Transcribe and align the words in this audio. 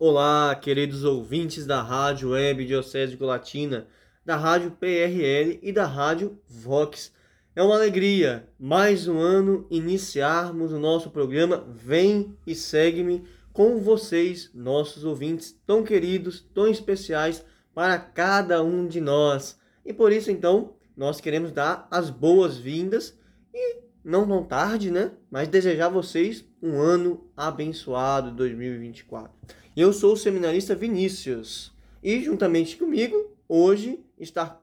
Olá, 0.00 0.54
queridos 0.54 1.02
ouvintes 1.02 1.66
da 1.66 1.82
Rádio 1.82 2.30
Web 2.30 2.64
Diocese 2.64 3.10
de 3.10 3.18
Colatina, 3.18 3.88
da 4.24 4.36
Rádio 4.36 4.70
PRL 4.70 5.58
e 5.60 5.72
da 5.72 5.86
Rádio 5.86 6.38
Vox. 6.48 7.12
É 7.56 7.64
uma 7.64 7.74
alegria, 7.74 8.48
mais 8.60 9.08
um 9.08 9.18
ano, 9.18 9.66
iniciarmos 9.68 10.72
o 10.72 10.78
nosso 10.78 11.10
programa 11.10 11.66
Vem 11.74 12.32
e 12.46 12.54
Segue-me 12.54 13.24
com 13.52 13.80
vocês, 13.80 14.52
nossos 14.54 15.02
ouvintes 15.02 15.60
tão 15.66 15.82
queridos, 15.82 16.46
tão 16.54 16.68
especiais 16.68 17.44
para 17.74 17.98
cada 17.98 18.62
um 18.62 18.86
de 18.86 19.00
nós. 19.00 19.58
E 19.84 19.92
por 19.92 20.12
isso, 20.12 20.30
então, 20.30 20.76
nós 20.96 21.20
queremos 21.20 21.50
dar 21.50 21.88
as 21.90 22.08
boas-vindas 22.08 23.18
e 23.52 23.78
não 24.08 24.26
tão 24.26 24.42
tarde, 24.42 24.90
né? 24.90 25.12
Mas 25.30 25.48
desejar 25.48 25.86
a 25.86 25.90
vocês 25.90 26.42
um 26.62 26.80
ano 26.80 27.30
abençoado 27.36 28.30
2024. 28.30 29.30
Eu 29.76 29.92
sou 29.92 30.14
o 30.14 30.16
seminarista 30.16 30.74
Vinícius 30.74 31.76
e 32.02 32.18
juntamente 32.22 32.78
comigo 32.78 33.36
hoje 33.46 34.02
está 34.18 34.58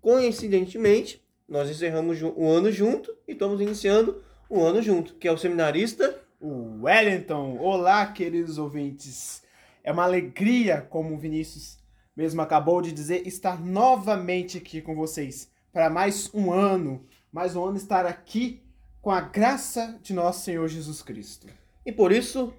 coincidentemente 0.00 1.22
nós 1.46 1.68
encerramos 1.68 2.22
o 2.22 2.48
ano 2.48 2.72
junto 2.72 3.14
e 3.28 3.32
estamos 3.32 3.60
iniciando 3.60 4.22
o 4.48 4.62
ano 4.62 4.80
junto, 4.80 5.14
que 5.16 5.28
é 5.28 5.32
o 5.32 5.36
seminarista 5.36 6.18
Wellington. 6.40 7.58
Olá, 7.58 8.06
queridos 8.06 8.56
ouvintes. 8.56 9.42
É 9.84 9.92
uma 9.92 10.04
alegria, 10.04 10.80
como 10.80 11.14
o 11.14 11.18
Vinícius 11.18 11.78
mesmo 12.16 12.40
acabou 12.40 12.80
de 12.80 12.92
dizer, 12.92 13.26
estar 13.28 13.62
novamente 13.62 14.56
aqui 14.56 14.80
com 14.80 14.94
vocês 14.94 15.50
para 15.70 15.90
mais 15.90 16.30
um 16.32 16.50
ano, 16.50 17.04
mais 17.30 17.54
um 17.54 17.62
ano 17.62 17.76
estar 17.76 18.06
aqui 18.06 18.65
com 19.06 19.12
a 19.12 19.20
graça 19.20 19.96
de 20.02 20.12
nosso 20.12 20.44
Senhor 20.44 20.66
Jesus 20.66 21.00
Cristo. 21.00 21.46
E 21.86 21.92
por 21.92 22.10
isso, 22.10 22.52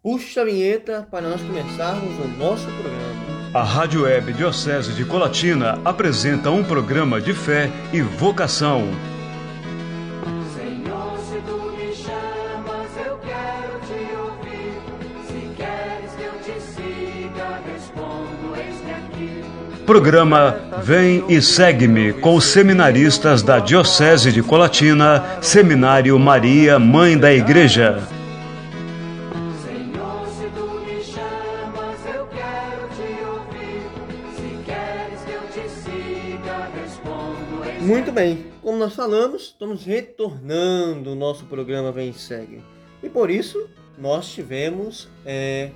puxa 0.00 0.42
a 0.42 0.44
vinheta 0.44 1.08
para 1.10 1.28
nós 1.28 1.42
começarmos 1.42 2.16
o 2.24 2.28
nosso 2.38 2.66
programa. 2.66 3.52
A 3.52 3.64
Rádio 3.64 4.02
Web 4.04 4.32
Diocese 4.34 4.92
de 4.92 5.04
Colatina 5.04 5.80
apresenta 5.84 6.52
um 6.52 6.62
programa 6.62 7.20
de 7.20 7.34
fé 7.34 7.68
e 7.92 8.00
vocação. 8.00 8.82
Senhor, 10.54 11.18
se 11.18 11.40
tu 11.40 11.72
me 11.72 11.92
chamas, 11.92 12.96
eu 13.04 13.18
quero 13.18 13.80
te 13.80 14.14
ouvir. 14.14 14.74
Se 15.26 15.50
queres 15.56 16.12
que 16.12 16.22
eu 16.22 16.38
te 16.44 16.60
siga, 16.60 17.60
respondo, 17.72 18.54
eis-me 18.56 18.92
aqui. 18.92 19.84
Programa 19.84 20.67
Vem 20.82 21.24
e 21.28 21.40
Segue-me 21.42 22.12
com 22.12 22.34
os 22.34 22.44
seminaristas 22.44 23.42
da 23.42 23.58
Diocese 23.58 24.32
de 24.32 24.42
Colatina, 24.42 25.42
Seminário 25.42 26.18
Maria, 26.18 26.78
Mãe 26.78 27.16
da 27.16 27.32
Igreja. 27.32 28.02
Senhor, 29.62 30.26
se 30.28 30.46
tu 30.54 30.80
me 30.80 31.02
chamas, 31.04 32.00
eu 32.14 32.26
quero 32.26 32.88
te 32.96 33.24
ouvir. 33.24 33.82
Se 34.36 34.64
queres 34.64 35.20
que 35.24 35.32
eu 35.32 35.42
te 35.52 35.68
siga, 35.70 36.68
respondo, 36.82 37.64
eis-me 37.64 37.86
Muito 37.86 38.12
bem, 38.12 38.46
como 38.62 38.78
nós 38.78 38.94
falamos, 38.94 39.42
estamos 39.42 39.84
retornando 39.84 41.12
o 41.12 41.14
nosso 41.14 41.44
programa 41.44 41.92
Vem 41.92 42.10
e 42.10 42.14
Segue. 42.14 42.62
E 43.02 43.08
por 43.08 43.30
isso, 43.30 43.68
nós 43.98 44.28
tivemos 44.30 45.08
é, 45.24 45.70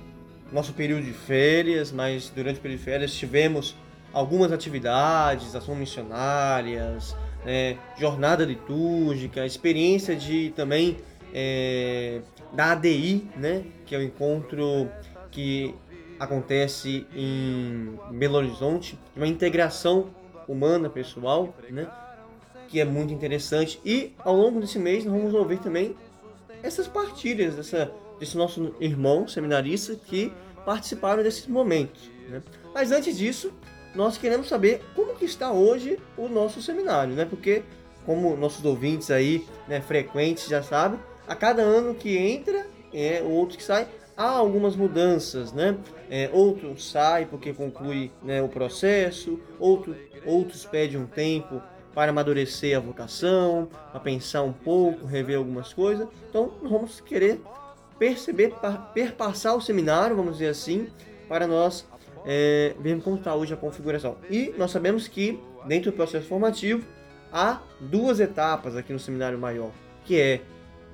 nosso 0.51 0.73
período 0.73 1.03
de 1.03 1.13
férias, 1.13 1.91
mas 1.91 2.29
durante 2.29 2.59
o 2.59 2.61
período 2.61 2.79
de 2.79 2.85
férias 2.85 3.13
tivemos 3.13 3.75
algumas 4.13 4.51
atividades, 4.51 5.55
ações 5.55 5.79
missionárias, 5.79 7.15
né, 7.43 7.77
jornada 7.97 8.45
litúrgica, 8.45 9.45
experiência 9.45 10.15
de 10.15 10.53
também 10.55 10.97
é, 11.33 12.21
da 12.53 12.71
ADI, 12.71 13.27
né, 13.35 13.65
que 13.85 13.95
é 13.95 13.97
o 13.97 14.03
encontro 14.03 14.89
que 15.31 15.73
acontece 16.19 17.07
em 17.15 17.97
Belo 18.11 18.37
Horizonte, 18.37 18.97
uma 19.15 19.27
integração 19.27 20.09
humana 20.47 20.89
pessoal, 20.89 21.53
né, 21.69 21.87
que 22.67 22.79
é 22.79 22.85
muito 22.85 23.13
interessante. 23.13 23.81
E 23.83 24.13
ao 24.19 24.35
longo 24.35 24.61
desse 24.61 24.77
mês 24.77 25.03
nós 25.03 25.13
vamos 25.13 25.33
ouvir 25.33 25.59
também 25.59 25.95
essas 26.61 26.87
partilhas 26.87 27.55
dessa, 27.55 27.91
desse 28.19 28.37
nosso 28.37 28.75
irmão 28.79 29.27
seminarista 29.27 29.95
que 29.95 30.31
participaram 30.65 31.23
desses 31.23 31.47
momentos. 31.47 32.09
Né? 32.29 32.41
Mas 32.73 32.91
antes 32.91 33.17
disso, 33.17 33.51
nós 33.95 34.17
queremos 34.17 34.47
saber 34.47 34.81
como 34.95 35.15
que 35.15 35.25
está 35.25 35.51
hoje 35.51 35.99
o 36.17 36.27
nosso 36.27 36.61
seminário, 36.61 37.13
né? 37.13 37.25
Porque, 37.25 37.63
como 38.05 38.35
nossos 38.35 38.63
ouvintes 38.65 39.11
aí, 39.11 39.45
né, 39.67 39.81
frequentes 39.81 40.47
já 40.47 40.61
sabem, 40.63 40.99
a 41.27 41.35
cada 41.35 41.61
ano 41.61 41.93
que 41.95 42.17
entra, 42.17 42.65
é, 42.93 43.21
outro 43.21 43.57
que 43.57 43.63
sai, 43.63 43.87
há 44.17 44.29
algumas 44.29 44.75
mudanças, 44.75 45.51
né? 45.53 45.77
É, 46.09 46.29
outro 46.33 46.79
sai 46.79 47.25
porque 47.25 47.53
conclui 47.53 48.11
né, 48.21 48.41
o 48.41 48.47
processo, 48.49 49.39
outro, 49.59 49.95
outros 50.25 50.65
pedem 50.65 50.99
um 50.99 51.07
tempo 51.07 51.61
para 51.93 52.09
amadurecer 52.11 52.75
a 52.75 52.79
vocação, 52.79 53.69
para 53.91 53.99
pensar 53.99 54.41
um 54.41 54.51
pouco, 54.53 55.05
rever 55.05 55.37
algumas 55.37 55.71
coisas. 55.73 56.07
Então, 56.29 56.51
vamos 56.61 56.99
querer 56.99 57.39
perceber, 57.99 58.49
pa- 58.55 58.71
perpassar 58.93 59.55
o 59.55 59.61
seminário, 59.61 60.15
vamos 60.15 60.33
dizer 60.33 60.47
assim, 60.49 60.87
para 61.29 61.45
nós 61.47 61.85
é, 62.25 62.75
como 63.03 63.17
está 63.17 63.35
hoje 63.35 63.53
a 63.53 63.57
configuração. 63.57 64.17
E 64.29 64.53
nós 64.57 64.71
sabemos 64.71 65.07
que, 65.07 65.39
dentro 65.65 65.91
do 65.91 65.95
processo 65.95 66.27
formativo, 66.27 66.85
há 67.31 67.61
duas 67.79 68.19
etapas 68.19 68.75
aqui 68.75 68.93
no 68.93 68.99
seminário 68.99 69.37
maior, 69.37 69.71
que 70.05 70.19
é 70.19 70.41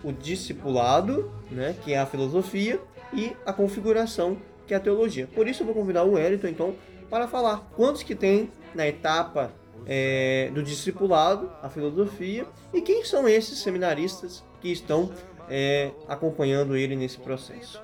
o 0.03 0.11
discipulado, 0.11 1.31
né, 1.51 1.75
que 1.83 1.93
é 1.93 1.99
a 1.99 2.05
filosofia, 2.05 2.79
e 3.13 3.35
a 3.45 3.51
configuração, 3.51 4.37
que 4.65 4.73
é 4.73 4.77
a 4.77 4.79
teologia. 4.79 5.27
Por 5.27 5.47
isso 5.47 5.63
eu 5.63 5.65
vou 5.65 5.75
convidar 5.75 6.03
o 6.03 6.13
Wellington, 6.13 6.47
então, 6.47 6.75
para 7.09 7.27
falar 7.27 7.69
quantos 7.75 8.03
que 8.03 8.15
tem 8.15 8.51
na 8.73 8.87
etapa 8.87 9.51
é, 9.85 10.51
do 10.53 10.61
discipulado, 10.61 11.51
a 11.61 11.69
filosofia, 11.69 12.45
e 12.73 12.81
quem 12.81 13.03
são 13.03 13.27
esses 13.27 13.59
seminaristas 13.59 14.43
que 14.61 14.71
estão 14.71 15.11
é, 15.49 15.91
acompanhando 16.07 16.75
ele 16.75 16.95
nesse 16.95 17.17
processo. 17.17 17.81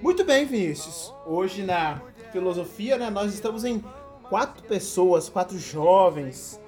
Muito 0.00 0.24
bem, 0.24 0.46
Vinícius. 0.46 1.12
Hoje 1.26 1.62
na 1.62 2.00
filosofia, 2.32 2.96
né, 2.98 3.10
nós 3.10 3.32
estamos 3.32 3.64
em 3.64 3.82
quatro 4.28 4.62
pessoas, 4.64 5.28
quatro 5.28 5.58
jovens, 5.58 6.60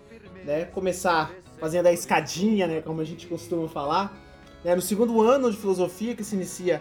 né? 0.45 0.65
Começar 0.65 1.31
fazendo 1.59 1.87
a 1.87 1.93
escadinha, 1.93 2.67
né, 2.67 2.81
como 2.81 3.01
a 3.01 3.05
gente 3.05 3.27
costuma 3.27 3.69
falar. 3.69 4.17
Né, 4.65 4.75
no 4.75 4.83
segundo 4.83 5.21
ano 5.21 5.51
de 5.51 5.57
filosofia, 5.57 6.15
que 6.15 6.25
se 6.25 6.35
inicia, 6.35 6.81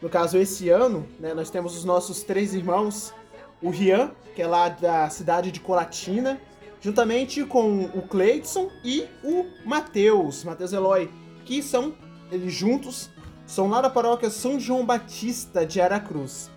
no 0.00 0.08
caso, 0.08 0.38
esse 0.38 0.68
ano, 0.68 1.06
né, 1.18 1.34
nós 1.34 1.50
temos 1.50 1.76
os 1.76 1.84
nossos 1.84 2.22
três 2.22 2.54
irmãos, 2.54 3.12
o 3.60 3.70
Rian, 3.70 4.12
que 4.34 4.42
é 4.42 4.46
lá 4.46 4.68
da 4.68 5.08
cidade 5.10 5.50
de 5.50 5.60
Colatina, 5.60 6.40
juntamente 6.80 7.44
com 7.44 7.84
o 7.86 8.02
Cleidson 8.02 8.70
e 8.84 9.06
o 9.24 9.46
Matheus, 9.64 10.44
Matheus 10.44 10.72
Eloy, 10.72 11.10
que 11.44 11.62
são, 11.62 11.94
eles 12.30 12.52
juntos, 12.52 13.10
são 13.46 13.68
lá 13.68 13.80
da 13.80 13.90
paróquia 13.90 14.30
São 14.30 14.60
João 14.60 14.84
Batista 14.84 15.66
de 15.66 15.80
Aracruz. 15.80 16.50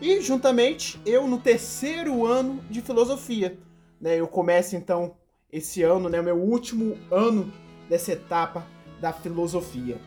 E 0.00 0.20
juntamente 0.20 1.00
eu 1.06 1.26
no 1.26 1.38
terceiro 1.38 2.26
ano 2.26 2.60
de 2.68 2.82
filosofia. 2.82 3.58
Né, 4.00 4.20
eu 4.20 4.28
começo 4.28 4.76
então 4.76 5.16
esse 5.50 5.82
ano, 5.82 6.08
né, 6.08 6.20
meu 6.20 6.36
último 6.36 6.98
ano 7.10 7.50
dessa 7.88 8.12
etapa 8.12 8.66
da 9.00 9.12
filosofia. 9.12 9.98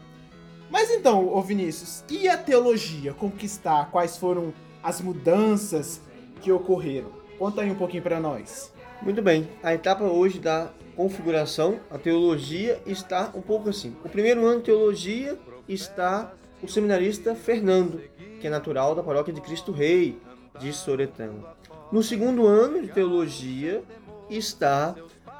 Mas 0.69 0.91
então, 0.91 1.27
ô 1.27 1.41
Vinícius, 1.41 2.03
e 2.07 2.27
a 2.27 2.37
teologia? 2.37 3.13
Como 3.13 3.31
que 3.31 3.47
está? 3.47 3.85
Quais 3.85 4.17
foram 4.17 4.53
as 4.83 5.01
mudanças 5.01 6.01
que 6.41 6.51
ocorreram? 6.51 7.11
Conta 7.39 7.61
aí 7.61 7.71
um 7.71 7.75
pouquinho 7.75 8.03
para 8.03 8.19
nós. 8.19 8.71
Muito 9.01 9.21
bem, 9.21 9.49
a 9.63 9.73
etapa 9.73 10.03
hoje 10.03 10.39
da 10.39 10.71
configuração, 10.95 11.79
a 11.89 11.97
teologia 11.97 12.79
está 12.85 13.31
um 13.33 13.41
pouco 13.41 13.69
assim. 13.69 13.95
O 14.03 14.09
primeiro 14.09 14.45
ano 14.45 14.59
de 14.59 14.65
teologia 14.65 15.39
está 15.67 16.33
o 16.61 16.67
seminarista 16.67 17.35
Fernando, 17.35 18.01
que 18.39 18.47
é 18.47 18.49
natural 18.49 18.95
da 18.95 19.03
paróquia 19.03 19.33
de 19.33 19.41
Cristo 19.41 19.71
Rei, 19.71 20.17
de 20.59 20.73
Soretama. 20.73 21.55
No 21.91 22.03
segundo 22.03 22.45
ano 22.45 22.81
de 22.81 22.89
teologia 22.89 23.81
está 24.29 24.95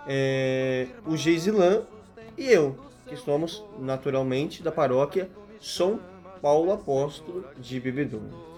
é, 0.08 0.88
o 1.06 1.16
Geisilan 1.16 1.84
e 2.38 2.48
eu, 2.48 2.76
que 3.06 3.16
somos 3.16 3.64
naturalmente 3.80 4.64
da 4.64 4.72
paróquia 4.72 5.30
São 5.62 6.00
Paulo 6.42 6.72
Apóstolo 6.72 7.46
de 7.58 7.80
Bebedouro. 7.80 8.50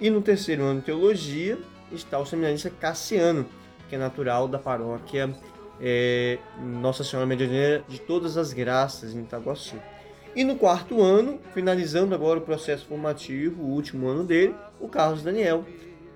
E 0.00 0.10
no 0.10 0.20
terceiro 0.20 0.64
ano 0.64 0.80
de 0.80 0.86
teologia 0.86 1.58
está 1.92 2.18
o 2.18 2.26
seminarista 2.26 2.70
Cassiano, 2.70 3.46
que 3.88 3.94
é 3.94 3.98
natural 3.98 4.46
da 4.46 4.58
paróquia 4.58 5.34
é, 5.80 6.38
Nossa 6.60 7.02
Senhora 7.02 7.26
Medianeira 7.26 7.84
de 7.88 8.00
Todas 8.00 8.36
as 8.36 8.52
Graças, 8.52 9.14
em 9.14 9.20
Itaguaçu. 9.20 9.76
E 10.34 10.44
no 10.44 10.56
quarto 10.56 11.02
ano, 11.02 11.40
finalizando 11.52 12.14
agora 12.14 12.38
o 12.38 12.42
processo 12.42 12.86
formativo, 12.86 13.62
o 13.62 13.70
último 13.70 14.08
ano 14.08 14.24
dele, 14.24 14.54
o 14.80 14.88
Carlos 14.88 15.22
Daniel, 15.22 15.64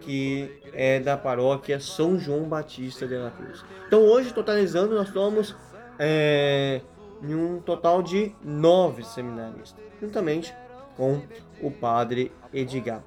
que 0.01 0.51
é 0.73 1.01
da 1.01 1.17
paróquia 1.17 1.81
São 1.81 2.19
João 2.19 2.45
Batista 2.45 3.07
de 3.07 3.17
La 3.17 3.31
Cruz. 3.31 3.65
Então 3.87 4.01
hoje, 4.03 4.33
totalizando, 4.33 4.95
nós 4.95 5.09
somos 5.09 5.57
é, 5.99 6.81
em 7.23 7.35
um 7.35 7.61
total 7.61 8.03
de 8.03 8.35
nove 8.43 9.05
seminaristas, 9.05 9.75
juntamente 10.01 10.55
com 10.97 11.23
o 11.61 11.71
padre 11.71 12.33
Edgar. 12.53 13.03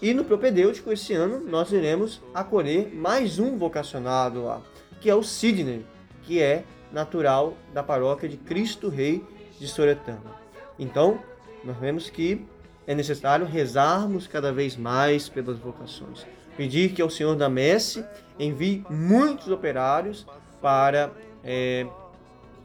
E 0.00 0.12
no 0.12 0.24
propedêutico, 0.24 0.92
esse 0.92 1.14
ano, 1.14 1.40
nós 1.40 1.72
iremos 1.72 2.22
acolher 2.34 2.94
mais 2.94 3.38
um 3.38 3.56
vocacionado 3.56 4.44
lá, 4.44 4.60
que 5.00 5.08
é 5.08 5.14
o 5.14 5.22
Sidney, 5.22 5.84
que 6.22 6.40
é 6.40 6.64
natural 6.92 7.54
da 7.72 7.82
paróquia 7.82 8.28
de 8.28 8.36
Cristo 8.36 8.88
Rei 8.88 9.24
de 9.58 9.66
Soretama. 9.66 10.45
Então, 10.78 11.20
nós 11.64 11.76
vemos 11.76 12.10
que 12.10 12.44
é 12.86 12.94
necessário 12.94 13.46
rezarmos 13.46 14.26
cada 14.26 14.52
vez 14.52 14.76
mais 14.76 15.28
pelas 15.28 15.58
vocações. 15.58 16.26
Pedir 16.56 16.92
que 16.92 17.02
ao 17.02 17.10
Senhor 17.10 17.34
da 17.34 17.48
Messe 17.48 18.04
envie 18.38 18.84
muitos 18.88 19.48
operários 19.48 20.26
para 20.60 21.10
é, 21.44 21.86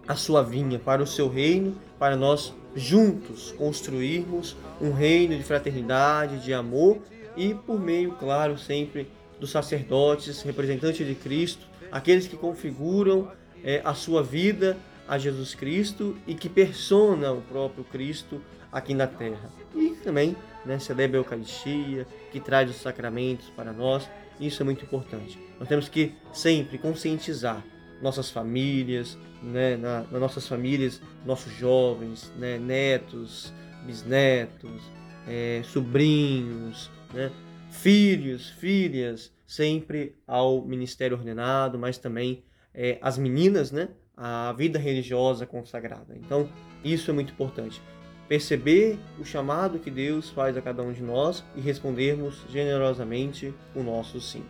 a 0.08 0.16
sua 0.16 0.44
vinha, 0.44 0.80
para 0.80 1.02
o 1.02 1.08
seu 1.08 1.28
reino, 1.28 1.75
para 1.98 2.16
nós 2.16 2.54
juntos 2.75 3.52
construirmos 3.58 4.56
um 4.80 4.92
reino 4.92 5.36
de 5.36 5.44
fraternidade, 5.44 6.40
de 6.40 6.54
amor 6.54 7.00
e 7.36 7.54
por 7.54 7.80
meio, 7.80 8.14
claro, 8.14 8.57
sempre 8.57 9.10
dos 9.40 9.52
sacerdotes, 9.52 10.42
representantes 10.42 11.06
de 11.06 11.16
Cristo, 11.16 11.66
aqueles 11.92 12.28
que 12.28 12.38
configuram 12.38 13.31
é, 13.64 13.81
a 13.84 13.94
sua 13.94 14.24
vida 14.24 14.78
a 15.12 15.18
Jesus 15.18 15.54
Cristo 15.54 16.18
e 16.25 16.34
que 16.34 16.48
persona 16.48 17.34
o 17.34 17.42
próprio 17.42 17.84
Cristo 17.84 18.42
aqui 18.72 18.94
na 18.94 19.06
terra. 19.06 19.52
E 19.75 19.90
também 20.02 20.38
né, 20.66 20.80
celebra 20.80 21.18
a 21.18 21.19
Eucaristia, 21.19 22.08
que 22.31 22.40
traz 22.40 22.69
os 22.69 22.78
sacramentos 22.78 23.50
para 23.50 23.74
nós. 23.74 24.10
Isso 24.40 24.62
é 24.62 24.66
muito 24.66 24.86
importante. 24.86 25.38
Nós 25.60 25.68
temos 25.68 25.90
que 25.90 26.16
sempre 26.31 26.78
conscientizar 26.78 27.62
nossas 28.02 28.31
famílias, 28.31 29.18
né, 29.44 29.75
na, 29.75 30.04
nas 30.04 30.22
nossas 30.22 30.48
famílias, 30.48 31.02
nossos 31.25 31.52
jovens, 31.57 32.31
né, 32.38 32.57
netos, 32.57 33.54
bisnetos, 33.86 34.81
é, 35.28 35.62
sobrinhos, 35.66 36.90
né, 37.14 37.30
filhos, 37.69 38.50
filhas, 38.52 39.30
sempre 39.46 40.16
ao 40.25 40.64
ministério 40.64 41.18
ordenado, 41.18 41.78
mas 41.78 41.98
também 41.98 42.46
é, 42.74 42.98
as 43.02 43.18
meninas, 43.18 43.74
né, 43.74 43.90
a 44.23 44.53
vida 44.53 44.77
religiosa 44.77 45.47
consagrada. 45.47 46.15
Então, 46.15 46.47
isso 46.83 47.09
é 47.09 47.13
muito 47.13 47.33
importante. 47.33 47.81
Perceber 48.27 49.00
o 49.19 49.25
chamado 49.25 49.79
que 49.79 49.89
Deus 49.89 50.29
faz 50.29 50.56
a 50.56 50.62
cada 50.62 50.83
um 50.83 50.94
de 50.94 51.01
nós 51.01 51.44
e 51.56 51.59
respondermos 51.59 52.45
generosamente 52.47 53.51
o 53.75 53.81
nosso 53.81 54.21
sim. 54.21 54.44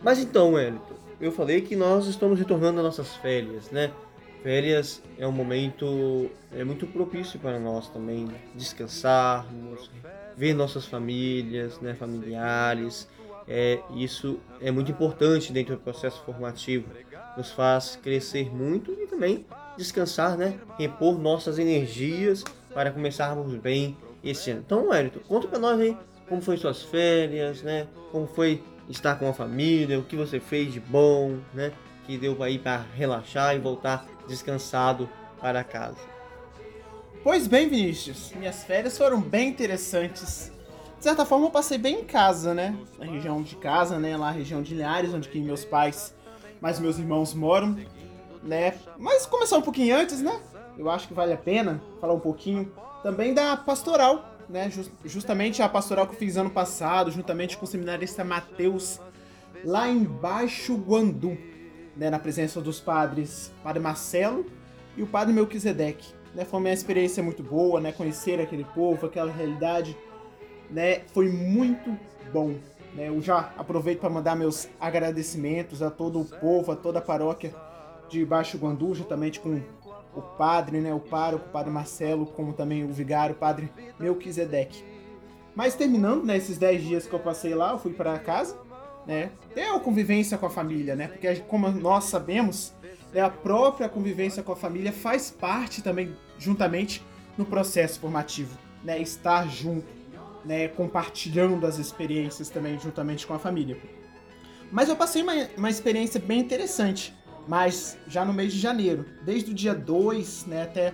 Mas 0.00 0.20
então, 0.20 0.56
Elito, 0.56 0.94
eu 1.20 1.32
falei 1.32 1.60
que 1.60 1.74
nós 1.74 2.06
estamos 2.06 2.38
retornando 2.38 2.78
às 2.78 2.84
nossas 2.84 3.16
férias, 3.16 3.68
né? 3.72 3.90
Férias 4.44 5.02
é 5.18 5.26
um 5.26 5.32
momento 5.32 6.30
é 6.52 6.62
muito 6.62 6.86
propício 6.86 7.40
para 7.40 7.58
nós 7.58 7.88
também 7.88 8.28
descansarmos, 8.54 9.90
ver 10.36 10.54
nossas 10.54 10.86
famílias, 10.86 11.80
né, 11.80 11.94
familiares. 11.94 13.08
É, 13.48 13.80
isso 13.96 14.38
é 14.60 14.70
muito 14.70 14.90
importante 14.90 15.52
dentro 15.52 15.74
do 15.74 15.80
processo 15.80 16.22
formativo. 16.24 16.88
Nos 17.36 17.50
faz 17.50 17.96
crescer 18.02 18.54
muito 18.54 18.92
e 18.92 19.06
também 19.06 19.44
descansar, 19.76 20.36
né? 20.36 20.58
Repor 20.78 21.18
nossas 21.18 21.58
energias 21.58 22.44
para 22.72 22.90
começarmos 22.90 23.54
bem 23.56 23.96
esse 24.22 24.50
ano. 24.50 24.62
Então, 24.64 24.88
Wellington, 24.88 25.20
conta 25.26 25.48
para 25.48 25.58
nós 25.58 25.80
aí 25.80 25.96
como 26.28 26.40
foi 26.40 26.56
suas 26.56 26.82
férias, 26.82 27.62
né? 27.62 27.86
Como 28.10 28.26
foi 28.26 28.62
estar 28.88 29.16
com 29.16 29.28
a 29.28 29.32
família, 29.32 29.98
o 29.98 30.04
que 30.04 30.16
você 30.16 30.40
fez 30.40 30.72
de 30.72 30.80
bom, 30.80 31.38
né? 31.52 31.72
Que 32.06 32.18
deu 32.18 32.42
aí 32.42 32.58
para 32.58 32.84
relaxar 32.94 33.54
e 33.54 33.58
voltar 33.58 34.06
descansado 34.28 35.08
para 35.40 35.62
casa. 35.64 35.98
Pois 37.22 37.46
bem, 37.46 37.68
Vinícius, 37.68 38.32
minhas 38.36 38.64
férias 38.64 38.98
foram 38.98 39.20
bem 39.20 39.48
interessantes. 39.48 40.52
De 40.98 41.04
certa 41.04 41.24
forma, 41.24 41.46
eu 41.46 41.50
passei 41.50 41.78
bem 41.78 42.00
em 42.00 42.04
casa, 42.04 42.54
né? 42.54 42.76
Na 42.98 43.06
região 43.06 43.42
de 43.42 43.56
casa, 43.56 43.98
né? 43.98 44.16
Lá 44.16 44.26
na 44.26 44.32
região 44.32 44.62
de 44.62 44.74
Linhares, 44.74 45.12
onde 45.12 45.28
que 45.28 45.40
meus 45.40 45.64
pais, 45.64 46.14
mais 46.64 46.80
meus 46.80 46.98
irmãos 46.98 47.34
moram, 47.34 47.76
né? 48.42 48.72
Mas 48.96 49.26
começar 49.26 49.58
um 49.58 49.60
pouquinho 49.60 49.94
antes, 49.94 50.22
né? 50.22 50.40
Eu 50.78 50.88
acho 50.88 51.06
que 51.06 51.12
vale 51.12 51.34
a 51.34 51.36
pena 51.36 51.78
falar 52.00 52.14
um 52.14 52.20
pouquinho 52.20 52.72
também 53.02 53.34
da 53.34 53.54
pastoral, 53.54 54.34
né? 54.48 54.70
Just, 54.70 54.90
justamente 55.04 55.60
a 55.60 55.68
pastoral 55.68 56.06
que 56.06 56.14
eu 56.14 56.18
fiz 56.18 56.38
ano 56.38 56.48
passado, 56.48 57.10
juntamente 57.10 57.58
com 57.58 57.66
o 57.66 57.68
seminarista 57.68 58.24
Mateus, 58.24 58.98
lá 59.62 59.90
em 59.90 60.04
Baixo 60.04 60.74
Guandu, 60.74 61.36
né? 61.94 62.08
Na 62.08 62.18
presença 62.18 62.62
dos 62.62 62.80
padres 62.80 63.52
Padre 63.62 63.82
Marcelo 63.82 64.46
e 64.96 65.02
o 65.02 65.06
Padre 65.06 65.34
Melquisedeque. 65.34 66.14
Né? 66.34 66.46
Foi 66.46 66.60
uma 66.60 66.70
experiência 66.70 67.22
muito 67.22 67.42
boa, 67.42 67.78
né? 67.78 67.92
Conhecer 67.92 68.40
aquele 68.40 68.64
povo, 68.64 69.04
aquela 69.04 69.30
realidade, 69.30 69.94
né? 70.70 71.00
Foi 71.12 71.28
muito 71.28 71.94
bom. 72.32 72.54
Né? 72.94 73.08
Eu 73.08 73.20
já 73.20 73.52
aproveito 73.56 74.00
para 74.00 74.10
mandar 74.10 74.36
meus 74.36 74.68
agradecimentos 74.80 75.82
a 75.82 75.90
todo 75.90 76.20
o 76.20 76.24
povo, 76.24 76.72
a 76.72 76.76
toda 76.76 76.98
a 76.98 77.02
paróquia 77.02 77.54
de 78.08 78.24
Baixo 78.24 78.56
Guandu, 78.58 78.94
juntamente 78.94 79.40
com 79.40 79.60
o 80.14 80.22
padre, 80.22 80.80
né, 80.80 80.94
o 80.94 81.00
pároco, 81.00 81.46
o 81.48 81.50
padre 81.50 81.72
Marcelo, 81.72 82.26
como 82.26 82.52
também 82.52 82.84
o 82.84 82.92
vigário, 82.92 83.34
o 83.34 83.38
padre 83.38 83.70
Melquisedeque. 83.98 84.84
Mas 85.54 85.74
terminando, 85.74 86.24
né, 86.24 86.36
esses 86.36 86.58
10 86.58 86.82
dias 86.82 87.06
que 87.06 87.12
eu 87.12 87.18
passei 87.18 87.54
lá, 87.54 87.72
eu 87.72 87.78
fui 87.78 87.92
para 87.92 88.18
casa, 88.18 88.56
né, 89.06 89.30
ter 89.54 89.64
a 89.64 89.78
convivência 89.80 90.38
com 90.38 90.46
a 90.46 90.50
família, 90.50 90.94
né, 90.94 91.08
porque 91.08 91.34
como 91.48 91.68
nós 91.70 92.04
sabemos, 92.04 92.72
né, 93.12 93.20
a 93.20 93.30
própria 93.30 93.88
convivência 93.88 94.42
com 94.42 94.52
a 94.52 94.56
família 94.56 94.92
faz 94.92 95.30
parte 95.30 95.82
também, 95.82 96.14
juntamente, 96.38 97.04
no 97.36 97.44
processo 97.44 97.98
formativo, 97.98 98.56
né, 98.84 99.00
estar 99.00 99.48
junto, 99.48 99.86
né, 100.44 100.68
compartilhando 100.68 101.66
as 101.66 101.78
experiências 101.78 102.48
também 102.48 102.78
juntamente 102.78 103.26
com 103.26 103.34
a 103.34 103.38
família. 103.38 103.76
Mas 104.70 104.88
eu 104.88 104.96
passei 104.96 105.22
uma, 105.22 105.34
uma 105.56 105.70
experiência 105.70 106.20
bem 106.20 106.40
interessante, 106.40 107.14
mas 107.46 107.98
já 108.06 108.24
no 108.24 108.32
mês 108.32 108.52
de 108.52 108.58
janeiro, 108.58 109.06
desde 109.24 109.50
o 109.50 109.54
dia 109.54 109.74
2 109.74 110.46
né, 110.46 110.62
até 110.62 110.92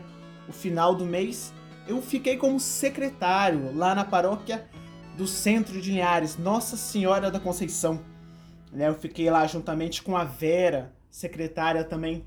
o 0.49 0.53
final 0.53 0.95
do 0.95 1.05
mês, 1.05 1.53
eu 1.87 2.01
fiquei 2.03 2.37
como 2.37 2.61
secretário 2.61 3.75
lá 3.75 3.95
na 3.95 4.05
paróquia 4.05 4.69
do 5.17 5.27
Centro 5.27 5.81
de 5.81 5.91
Linhares, 5.91 6.37
Nossa 6.37 6.77
Senhora 6.77 7.31
da 7.31 7.41
Conceição. 7.41 8.01
Né, 8.73 8.89
eu 8.89 8.95
fiquei 8.95 9.31
lá 9.31 9.47
juntamente 9.47 10.03
com 10.03 10.17
a 10.17 10.25
Vera, 10.25 10.93
secretária 11.11 11.83
também 11.83 12.25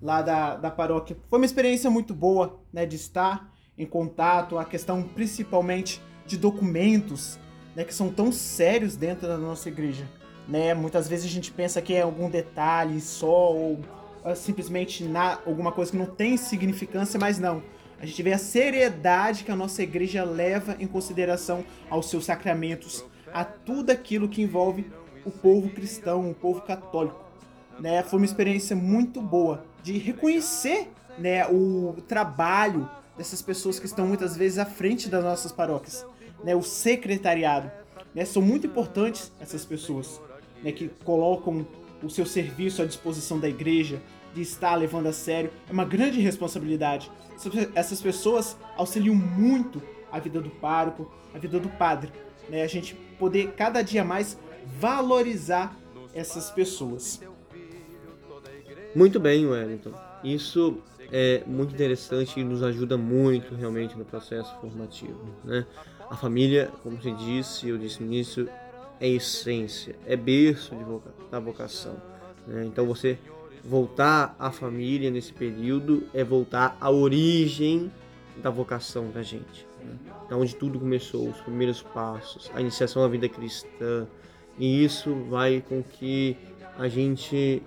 lá 0.00 0.22
da, 0.22 0.56
da 0.56 0.70
paróquia. 0.70 1.16
Foi 1.28 1.38
uma 1.38 1.46
experiência 1.46 1.90
muito 1.90 2.14
boa 2.14 2.60
né, 2.72 2.86
de 2.86 2.96
estar 2.96 3.52
em 3.76 3.86
contato, 3.86 4.58
a 4.58 4.64
questão 4.64 5.02
principalmente 5.02 6.00
de 6.26 6.36
documentos 6.36 7.38
né, 7.74 7.84
que 7.84 7.94
são 7.94 8.10
tão 8.10 8.30
sérios 8.30 8.96
dentro 8.96 9.26
da 9.26 9.36
nossa 9.36 9.68
igreja 9.68 10.06
né? 10.48 10.74
Muitas 10.74 11.08
vezes 11.08 11.26
a 11.26 11.28
gente 11.28 11.50
pensa 11.50 11.80
que 11.80 11.94
é 11.94 12.02
algum 12.02 12.28
detalhe 12.28 13.00
só 13.00 13.52
ou 13.52 13.80
uh, 14.24 14.34
simplesmente 14.34 15.04
na, 15.04 15.38
alguma 15.46 15.72
coisa 15.72 15.90
que 15.90 15.96
não 15.96 16.06
tem 16.06 16.36
significância, 16.36 17.18
mas 17.18 17.38
não. 17.38 17.62
A 18.00 18.06
gente 18.06 18.22
vê 18.22 18.32
a 18.32 18.38
seriedade 18.38 19.44
que 19.44 19.52
a 19.52 19.56
nossa 19.56 19.82
igreja 19.82 20.24
leva 20.24 20.76
em 20.80 20.86
consideração 20.86 21.64
aos 21.88 22.10
seus 22.10 22.24
sacramentos, 22.24 23.04
a 23.32 23.44
tudo 23.44 23.90
aquilo 23.90 24.28
que 24.28 24.42
envolve 24.42 24.90
o 25.24 25.30
povo 25.30 25.70
cristão, 25.70 26.28
o 26.28 26.34
povo 26.34 26.62
católico. 26.62 27.20
Né? 27.78 28.02
Foi 28.02 28.18
uma 28.18 28.26
experiência 28.26 28.74
muito 28.74 29.22
boa 29.22 29.64
de 29.84 29.96
reconhecer 29.98 30.90
né, 31.16 31.46
o 31.46 31.94
trabalho 32.08 32.90
dessas 33.16 33.40
pessoas 33.40 33.78
que 33.78 33.86
estão 33.86 34.06
muitas 34.06 34.36
vezes 34.36 34.58
à 34.58 34.66
frente 34.66 35.08
das 35.08 35.22
nossas 35.22 35.52
paróquias, 35.52 36.04
né, 36.44 36.54
o 36.54 36.62
secretariado. 36.62 37.70
Né, 38.14 38.24
são 38.24 38.42
muito 38.42 38.66
importantes 38.66 39.32
essas 39.40 39.64
pessoas 39.64 40.20
né, 40.62 40.70
que 40.72 40.88
colocam 41.04 41.66
o 42.02 42.10
seu 42.10 42.26
serviço 42.26 42.82
à 42.82 42.84
disposição 42.84 43.38
da 43.38 43.48
igreja, 43.48 44.00
de 44.34 44.42
estar 44.42 44.74
levando 44.74 45.06
a 45.06 45.12
sério, 45.12 45.50
é 45.68 45.72
uma 45.72 45.84
grande 45.84 46.20
responsabilidade. 46.20 47.10
Essas 47.74 48.00
pessoas 48.00 48.56
auxiliam 48.76 49.14
muito 49.14 49.82
a 50.10 50.18
vida 50.18 50.40
do 50.40 50.50
pároco, 50.50 51.10
a 51.34 51.38
vida 51.38 51.58
do 51.58 51.68
padre. 51.68 52.10
Né? 52.48 52.62
A 52.62 52.66
gente 52.66 52.94
poder 53.18 53.52
cada 53.52 53.82
dia 53.82 54.04
mais 54.04 54.38
valorizar 54.78 55.76
essas 56.14 56.50
pessoas. 56.50 57.20
Muito 58.94 59.18
bem, 59.18 59.46
Wellington. 59.46 59.92
Isso 60.22 60.78
é 61.10 61.42
muito 61.46 61.74
interessante 61.74 62.40
e 62.40 62.44
nos 62.44 62.62
ajuda 62.62 62.96
muito 62.96 63.54
realmente 63.54 63.96
no 63.96 64.04
processo 64.04 64.54
formativo. 64.60 65.18
Né? 65.44 65.66
A 66.12 66.14
família, 66.14 66.70
como 66.82 67.00
você 67.00 67.10
disse, 67.10 67.70
eu 67.70 67.78
disse 67.78 68.02
no 68.02 68.12
início, 68.12 68.46
é 69.00 69.08
essência, 69.08 69.96
é 70.04 70.14
berço 70.14 70.74
voca 70.74 71.10
da 71.30 71.40
vocação. 71.40 71.96
Né? 72.46 72.66
Então 72.66 72.84
você 72.84 73.18
voltar 73.64 74.36
à 74.38 74.50
família 74.50 75.10
nesse 75.10 75.32
período 75.32 76.06
é 76.12 76.22
voltar 76.22 76.76
à 76.78 76.90
origem 76.90 77.90
da 78.42 78.50
vocação 78.50 79.10
da 79.10 79.22
gente. 79.22 79.66
Né? 79.82 79.94
Da 80.28 80.36
onde 80.36 80.54
tudo 80.54 80.78
começou, 80.78 81.30
os 81.30 81.40
primeiros 81.40 81.80
passos, 81.80 82.50
a 82.52 82.60
iniciação 82.60 83.02
à 83.02 83.08
vida 83.08 83.26
cristã. 83.26 84.06
E 84.58 84.84
isso 84.84 85.14
vai 85.30 85.64
com 85.66 85.82
que 85.82 86.36
a 86.78 86.88
gente 86.88 87.62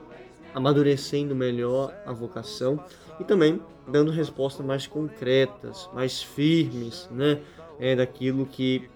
amadurecendo 0.53 1.35
melhor 1.35 1.91
a 2.05 2.13
vocação 2.13 2.79
e 3.19 3.23
também 3.23 3.59
dando 3.87 4.11
respostas 4.11 4.63
mais 4.63 4.85
concretas, 4.85 5.89
mais 5.95 6.21
firmes, 6.21 7.09
né? 7.09 7.41
É 7.79 7.95
daquilo 7.95 8.45
que 8.45 8.89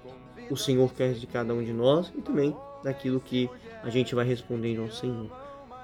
o 0.50 0.56
Senhor 0.56 0.92
quer 0.94 1.14
de 1.14 1.28
cada 1.28 1.54
um 1.54 1.64
de 1.64 1.74
nós 1.74 2.12
e 2.16 2.22
também 2.22 2.56
daquilo 2.84 3.20
que 3.20 3.50
a 3.84 3.90
gente 3.90 4.16
vai 4.16 4.26
respondendo 4.26 4.82
ao 4.82 4.92
Senhor. 4.92 5.30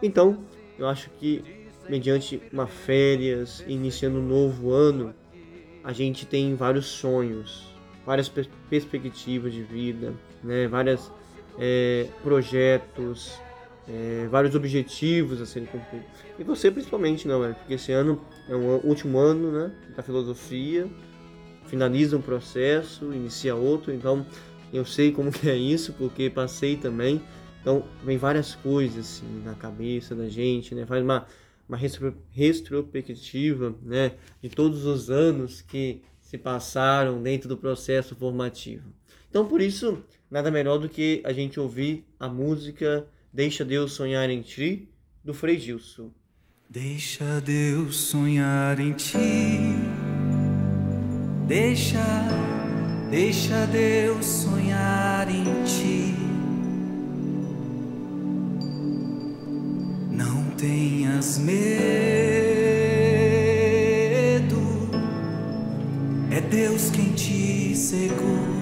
Então, 0.02 0.40
eu 0.78 0.88
acho 0.88 1.10
que 1.12 1.44
mediante 1.88 2.42
uma 2.52 2.68
férias, 2.68 3.64
iniciando 3.68 4.20
um 4.20 4.26
novo 4.26 4.72
ano, 4.72 5.14
a 5.84 5.94
gente 5.94 6.26
tem 6.26 6.56
vários 6.56 6.88
sonhos, 6.88 7.72
várias 8.06 8.28
per 8.28 8.48
perspectivas 8.70 9.54
de 9.54 9.62
vida, 9.62 10.14
né? 10.44 10.68
vários 10.68 11.12
é, 11.60 12.08
projetos, 12.24 13.40
é, 13.88 14.28
vários 14.30 14.56
objetivos 14.56 15.42
a 15.42 15.46
serem 15.46 15.68
cumpridos. 15.68 16.08
E 16.40 16.44
você 16.44 16.72
principalmente, 16.72 17.28
não, 17.28 17.46
é? 17.46 17.54
Porque 17.54 17.76
esse 17.76 17.92
ano 17.92 18.20
é 18.50 18.56
o 18.56 18.82
último 18.84 19.20
ano 19.20 19.52
né, 19.52 19.72
da 19.96 20.02
filosofia, 20.02 20.88
finaliza 21.68 22.18
um 22.18 22.22
processo, 22.22 23.14
inicia 23.14 23.56
outro, 23.56 23.94
então 23.94 24.26
eu 24.72 24.86
sei 24.86 25.12
como 25.12 25.32
que 25.32 25.50
é 25.50 25.56
isso, 25.56 25.94
porque 25.94 26.30
passei 26.30 26.76
também. 26.76 27.22
Então 27.62 27.84
vem 28.04 28.18
várias 28.18 28.56
coisas 28.56 29.06
assim, 29.06 29.42
na 29.44 29.56
cabeça 29.56 30.16
da 30.16 30.30
gente, 30.30 30.76
né? 30.76 30.86
Faz 30.86 31.04
uma, 31.04 31.26
uma 31.68 31.78
retrospectiva 32.32 33.76
né, 33.82 34.12
de 34.42 34.50
todos 34.50 34.86
os 34.86 35.10
anos 35.10 35.62
que 35.62 36.02
se 36.22 36.38
passaram 36.38 37.22
dentro 37.22 37.50
do 37.50 37.58
processo 37.58 38.16
formativo. 38.16 38.90
Então 39.30 39.48
por 39.48 39.62
isso, 39.62 40.04
nada 40.30 40.52
melhor 40.52 40.78
do 40.78 40.88
que 40.88 41.22
a 41.24 41.34
gente 41.34 41.60
ouvir 41.60 42.06
a 42.20 42.28
música 42.28 43.08
Deixa 43.34 43.66
Deus 43.66 43.94
Sonhar 43.94 44.30
em 44.30 44.42
Ti, 44.42 44.88
do 45.24 45.34
Frei 45.34 45.60
Gilson. 45.60 46.12
Deixa 46.70 47.40
Deus 47.42 47.96
sonhar 47.98 48.80
em 48.80 48.94
ti. 48.94 49.18
Deixa, 51.48 52.04
deixa 53.12 53.68
Deus 53.68 54.26
sonhar 54.26 55.30
em 55.30 55.44
ti. 55.64 56.16
Não 60.10 60.44
tenhas 60.58 61.38
medo, 61.38 61.60
é 66.32 66.42
Deus 66.42 66.90
quem 66.90 67.14
te 67.14 67.76
segura. 67.76 68.55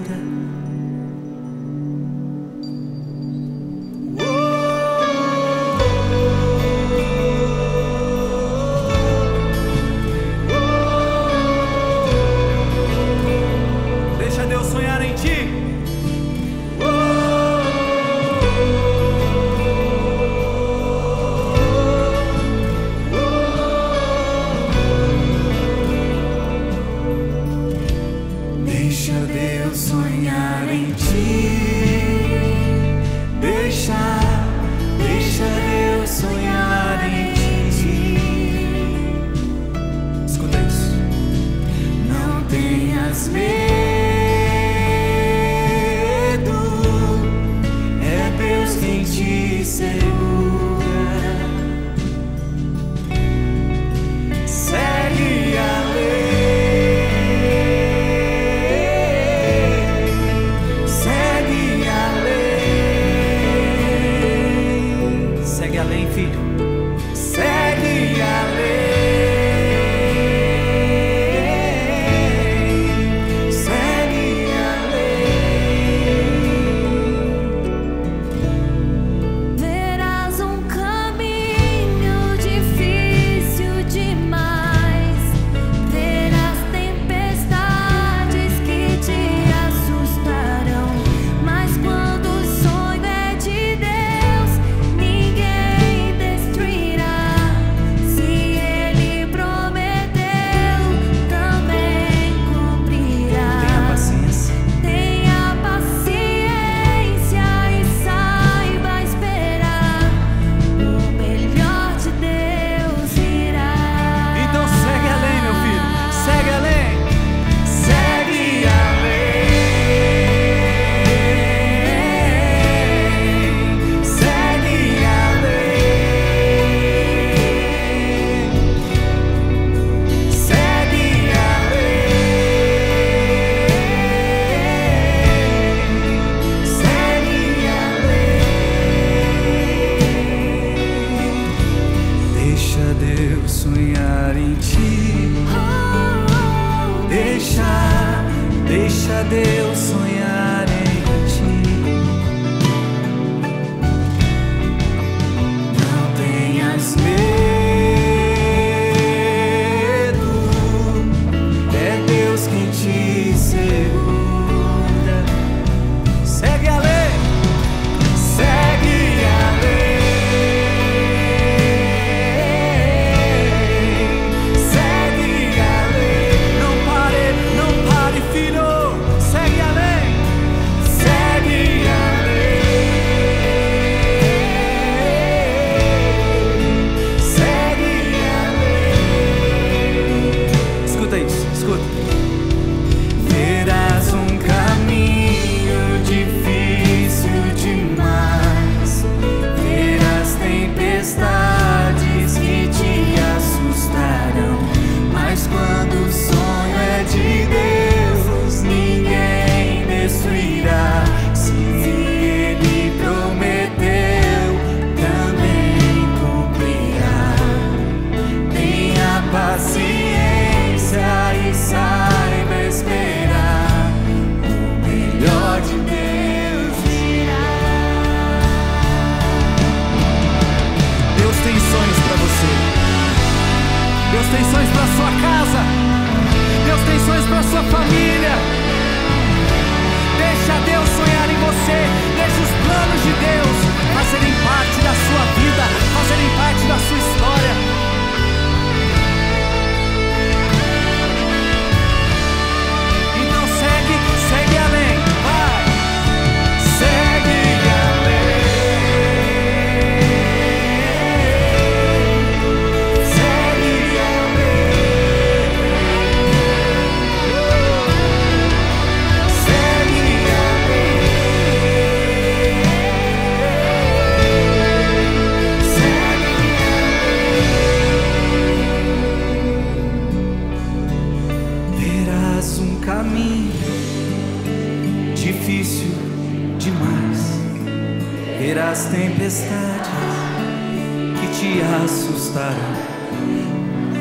Assustarão. 292.34 292.56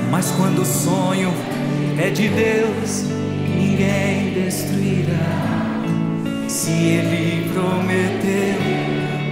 Mas 0.10 0.32
quando 0.32 0.62
o 0.62 0.66
sonho 0.66 1.32
é 1.98 2.10
de 2.10 2.30
Deus, 2.30 3.06
ninguém 3.56 4.34
destruirá. 4.34 5.84
Se 6.48 6.72
Ele 6.72 7.50
prometeu, 7.54 8.60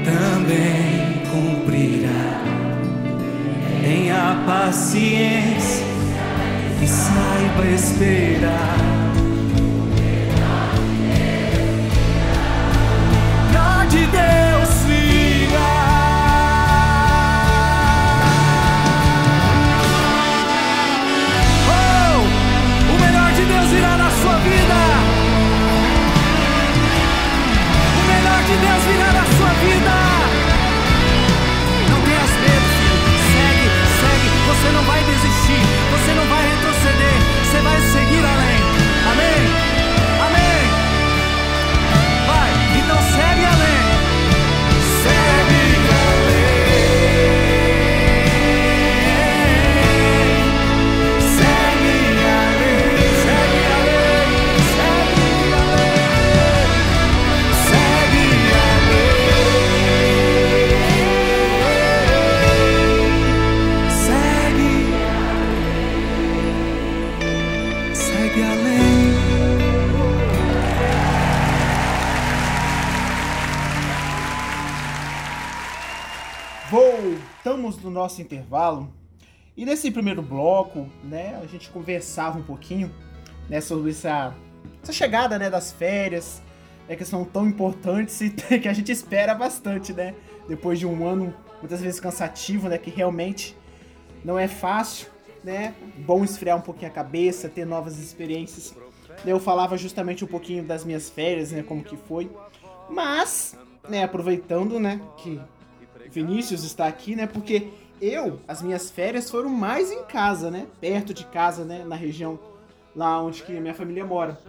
também 0.05 1.22
cumprirá. 1.31 2.41
Tenha 3.81 4.43
paciência 4.46 5.86
e 6.81 6.88
saiba 6.88 7.67
esperar. 7.74 8.91
De 13.89 14.05
Deus 14.05 14.40
intervalo. 78.32 78.91
E 79.56 79.65
nesse 79.65 79.91
primeiro 79.91 80.22
bloco, 80.22 80.89
né, 81.04 81.39
a 81.41 81.46
gente 81.46 81.70
conversava 81.70 82.39
um 82.39 82.44
pouquinho, 82.44 82.89
né, 83.50 83.60
sobre 83.60 83.91
essa, 83.91 84.34
essa 84.82 84.94
chegada, 84.94 85.38
né, 85.38 85.50
das 85.50 85.72
férias, 85.72 86.41
né, 86.88 86.96
que 86.96 87.04
são 87.04 87.26
tão 87.26 87.48
importantes 87.48 88.22
e 88.22 88.30
que 88.60 88.67
a 88.67 88.74
gente 88.74 88.91
espera 88.91 89.36
bastante, 89.36 89.91
né, 89.91 90.15
depois 90.48 90.80
de 90.80 90.88
um 90.88 91.06
ano 91.06 91.34
muitas 91.60 91.82
vezes 91.82 92.00
cansativo, 92.00 92.70
né, 92.70 92.78
que 92.78 92.89
realmente 92.89 93.56
não 94.24 94.39
é 94.39 94.48
fácil, 94.48 95.08
né, 95.44 95.76
bom 95.98 96.24
esfriar 96.24 96.58
um 96.58 96.62
pouquinho 96.62 96.89
a 96.89 96.94
cabeça, 96.94 97.50
ter 97.50 97.65
novas 97.65 98.00
experiências. 98.00 98.74
Eu 99.26 99.39
falava 99.39 99.78
justamente 99.78 100.24
um 100.24 100.28
pouquinho 100.28 100.63
das 100.63 100.86
minhas 100.86 101.10
férias, 101.10 101.52
né, 101.52 101.62
como 101.62 101.84
que 101.84 101.98
foi, 101.98 102.32
mas, 102.89 103.58
né, 103.89 104.04
aproveitando, 104.04 104.80
né, 104.80 105.02
que 105.17 105.39
Vinícius 106.12 106.63
está 106.63 106.88
aqui, 106.88 107.15
né? 107.15 107.26
Porque 107.26 107.70
eu, 108.01 108.39
as 108.47 108.61
minhas 108.61 108.89
férias 108.89 109.29
foram 109.29 109.49
mais 109.49 109.91
em 109.91 110.03
casa, 110.03 110.49
né? 110.49 110.65
Perto 110.79 111.13
de 111.13 111.25
casa, 111.25 111.63
né? 111.63 111.83
Na 111.85 111.95
região 111.95 112.39
lá 112.95 113.21
onde 113.21 113.43
que 113.43 113.55
a 113.55 113.61
minha 113.61 113.73
família 113.73 114.03
mora. 114.05 114.39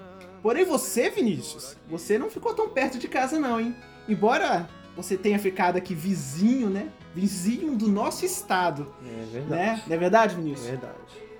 Porém, 0.42 0.64
você, 0.64 1.10
Vinícius, 1.10 1.76
você 1.88 2.18
não 2.18 2.28
ficou 2.30 2.54
tão 2.54 2.68
perto 2.70 2.98
de 2.98 3.06
casa, 3.06 3.38
não, 3.38 3.60
hein? 3.60 3.74
Embora 4.08 4.68
você 4.96 5.16
tenha 5.16 5.38
ficado 5.38 5.76
aqui 5.76 5.94
vizinho, 5.94 6.68
né? 6.68 6.88
Vizinho 7.14 7.76
do 7.76 7.88
nosso 7.88 8.24
estado, 8.24 8.92
É 9.06 9.24
verdade. 9.32 9.50
né? 9.50 9.82
Não 9.86 9.94
é 9.94 9.98
verdade, 9.98 10.34
É 10.34 10.36
Vinícius? 10.38 10.66
verdade. 10.68 10.94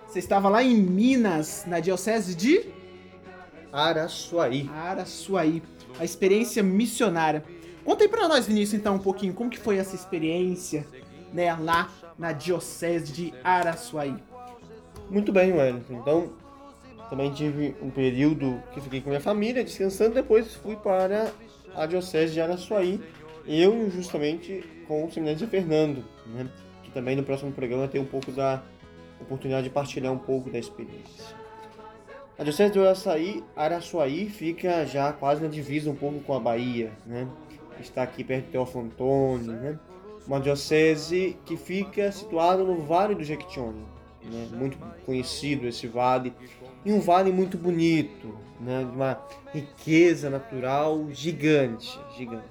Você 0.06 0.18
estava 0.18 0.48
lá 0.48 0.62
em 0.62 0.76
Minas, 0.76 1.64
na 1.66 1.80
diocese 1.80 2.34
de 2.34 2.66
Araçuaí. 3.72 4.68
Araçuaí. 4.74 5.62
A 5.98 6.04
experiência 6.04 6.62
missionária. 6.62 7.42
Conta 7.84 8.04
aí 8.04 8.08
pra 8.08 8.28
nós, 8.28 8.46
Vinícius, 8.46 8.78
então, 8.80 8.94
um 8.94 8.98
pouquinho, 8.98 9.32
como 9.34 9.50
que 9.50 9.58
foi 9.58 9.76
essa 9.76 9.94
experiência, 9.96 10.86
né, 11.32 11.54
lá 11.54 11.90
na 12.18 12.32
diocese 12.32 13.12
de 13.12 13.34
Araçuaí. 13.42 14.14
Muito 15.10 15.32
bem, 15.32 15.52
Wellington. 15.52 15.94
Então, 15.94 16.32
também 17.10 17.30
tive 17.32 17.76
um 17.82 17.90
período 17.90 18.62
que 18.72 18.80
fiquei 18.80 19.00
com 19.00 19.10
minha 19.10 19.20
família, 19.20 19.62
descansando, 19.62 20.14
depois 20.14 20.54
fui 20.54 20.76
para 20.76 21.30
a 21.74 21.86
Diocese 21.86 22.32
de 22.32 22.40
Araçuaí, 22.40 23.00
eu 23.46 23.90
justamente 23.90 24.64
com 24.86 25.04
o 25.04 25.12
Seminário 25.12 25.38
de 25.38 25.46
Fernando, 25.46 26.04
né? 26.26 26.48
que 26.82 26.90
também 26.90 27.16
no 27.16 27.22
próximo 27.22 27.52
programa 27.52 27.88
tem 27.88 28.00
um 28.00 28.06
pouco 28.06 28.32
da 28.32 28.62
oportunidade 29.20 29.64
de 29.64 29.70
partilhar 29.70 30.12
um 30.12 30.18
pouco 30.18 30.50
da 30.50 30.58
experiência. 30.58 31.36
A 32.38 32.42
Diocese 32.42 32.72
de 32.72 32.78
Araçuaí, 32.78 33.44
Araçuaí 33.54 34.28
fica 34.28 34.86
já 34.86 35.12
quase 35.12 35.42
na 35.42 35.48
divisa 35.48 35.90
um 35.90 35.94
pouco 35.94 36.20
com 36.20 36.34
a 36.34 36.40
Bahia, 36.40 36.92
né? 37.06 37.28
está 37.80 38.02
aqui 38.02 38.24
perto 38.24 38.46
de 38.46 38.52
Teófilo 38.52 38.84
Antônio, 38.84 39.52
né? 39.52 39.78
Uma 40.26 40.40
diocese 40.40 41.36
que 41.44 41.56
fica 41.56 42.10
situada 42.12 42.62
no 42.62 42.82
Vale 42.82 43.14
do 43.14 43.24
Jequitinhonha, 43.24 43.84
né? 44.24 44.48
muito 44.52 44.78
conhecido 45.04 45.66
esse 45.66 45.86
vale, 45.86 46.32
e 46.84 46.92
um 46.92 47.00
vale 47.00 47.30
muito 47.32 47.56
bonito, 47.58 48.36
né? 48.60 48.84
de 48.84 48.94
uma 48.94 49.20
riqueza 49.52 50.30
natural 50.30 51.08
gigante, 51.10 51.98
gigante. 52.16 52.44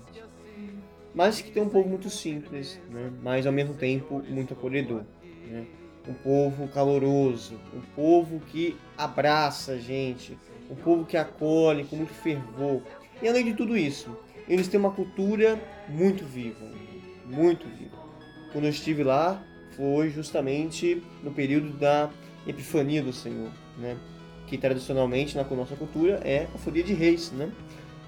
Mas 1.14 1.42
que 1.42 1.52
tem 1.52 1.62
um 1.62 1.70
povo 1.70 1.90
muito 1.90 2.10
simples, 2.10 2.80
né? 2.90 3.12
mas 3.22 3.46
ao 3.46 3.52
mesmo 3.52 3.74
tempo 3.74 4.22
muito 4.30 4.54
acolhedor. 4.54 5.04
Né? 5.48 5.66
Um 6.08 6.14
povo 6.14 6.68
caloroso, 6.70 7.60
um 7.74 7.82
povo 7.96 8.40
que 8.40 8.76
abraça 8.98 9.74
a 9.74 9.78
gente, 9.78 10.38
um 10.70 10.76
povo 10.76 11.06
que 11.06 11.18
acolhe 11.18 11.84
com 11.84 11.98
muito 11.98 12.14
fervor. 12.14 12.82
E 13.22 13.28
além 13.28 13.46
de 13.46 13.54
tudo 13.54 13.78
isso, 13.78 14.18
eles 14.48 14.68
têm 14.68 14.80
uma 14.80 14.92
cultura 14.92 15.62
muito 15.88 16.26
viva, 16.26 16.66
muito 17.32 17.68
viva. 17.68 17.98
Quando 18.52 18.66
eu 18.66 18.70
estive 18.70 19.04
lá, 19.04 19.42
foi 19.76 20.10
justamente 20.10 21.02
no 21.24 21.32
período 21.32 21.70
da 21.78 22.10
Epifania 22.46 23.02
do 23.02 23.14
Senhor, 23.14 23.50
né? 23.78 23.98
que 24.48 24.58
tradicionalmente 24.58 25.38
na 25.38 25.44
nossa 25.44 25.76
cultura 25.76 26.20
é 26.26 26.48
a 26.54 26.58
Folia 26.58 26.84
de 26.84 26.94
Reis. 26.94 27.32
Né? 27.32 27.52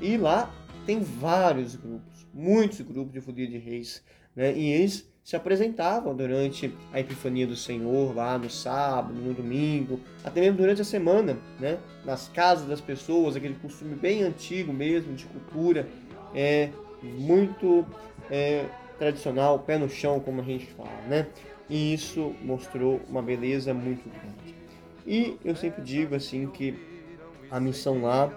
E 0.02 0.18
lá 0.18 0.54
tem 0.86 1.00
vários 1.00 1.76
grupos, 1.76 2.28
muitos 2.34 2.82
grupos 2.82 3.14
de 3.14 3.22
Folia 3.22 3.48
de 3.48 3.58
Reis, 3.58 4.04
né? 4.36 4.54
e 4.54 4.72
eles 4.72 5.10
se 5.24 5.38
apresentavam 5.38 6.14
durante 6.14 6.74
a 6.92 7.00
Epifania 7.00 7.48
do 7.48 7.56
Senhor, 7.56 8.14
lá 8.14 8.38
no 8.38 8.50
sábado, 8.50 9.14
no 9.14 9.34
domingo, 9.34 10.02
até 10.22 10.42
mesmo 10.42 10.58
durante 10.58 10.82
a 10.82 10.86
semana, 10.86 11.38
né? 11.58 11.80
nas 12.04 12.28
casas 12.28 12.68
das 12.68 12.82
pessoas, 12.82 13.38
aquele 13.38 13.56
costume 13.56 13.96
bem 13.96 14.24
antigo 14.24 14.74
mesmo, 14.74 15.16
de 15.16 15.24
cultura, 15.26 15.88
é 16.36 16.70
muito 17.02 17.86
é, 18.30 18.66
tradicional, 18.98 19.60
pé 19.60 19.78
no 19.78 19.90
chão, 19.90 20.20
como 20.20 20.42
a 20.42 20.44
gente 20.44 20.66
fala, 20.68 21.02
né? 21.08 21.28
e 21.70 21.94
isso 21.94 22.36
mostrou 22.42 23.02
uma 23.10 23.22
beleza 23.22 23.74
muito 23.74 24.10
grande. 24.10 24.56
E 25.06 25.38
eu 25.44 25.56
sempre 25.56 25.82
digo 25.82 26.16
assim 26.16 26.48
que 26.48 26.78
a 27.50 27.60
missão 27.60 28.02
lá 28.02 28.32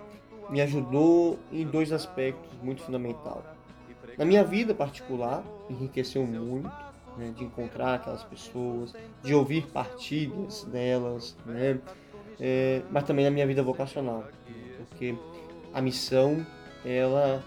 me 0.51 0.61
ajudou 0.61 1.39
em 1.53 1.67
dois 1.67 1.93
aspectos 1.93 2.51
muito 2.63 2.83
fundamentais. 2.83 3.45
Na 4.17 4.25
minha 4.25 4.45
vida 4.45 4.75
particular, 4.75 5.45
enriqueceu 5.69 6.25
muito, 6.25 6.71
né, 7.19 7.33
de 7.37 7.45
encontrar 7.45 7.95
aquelas 7.95 8.25
pessoas, 8.25 8.95
de 9.23 9.35
ouvir 9.35 9.67
partilhas 9.67 10.65
delas, 10.65 11.37
né, 11.45 11.79
é, 12.41 12.83
mas 12.91 13.05
também 13.05 13.25
na 13.25 13.31
minha 13.31 13.47
vida 13.47 13.63
vocacional, 13.63 14.25
porque 14.89 15.15
a 15.75 15.83
missão, 15.83 16.47
ela 16.85 17.43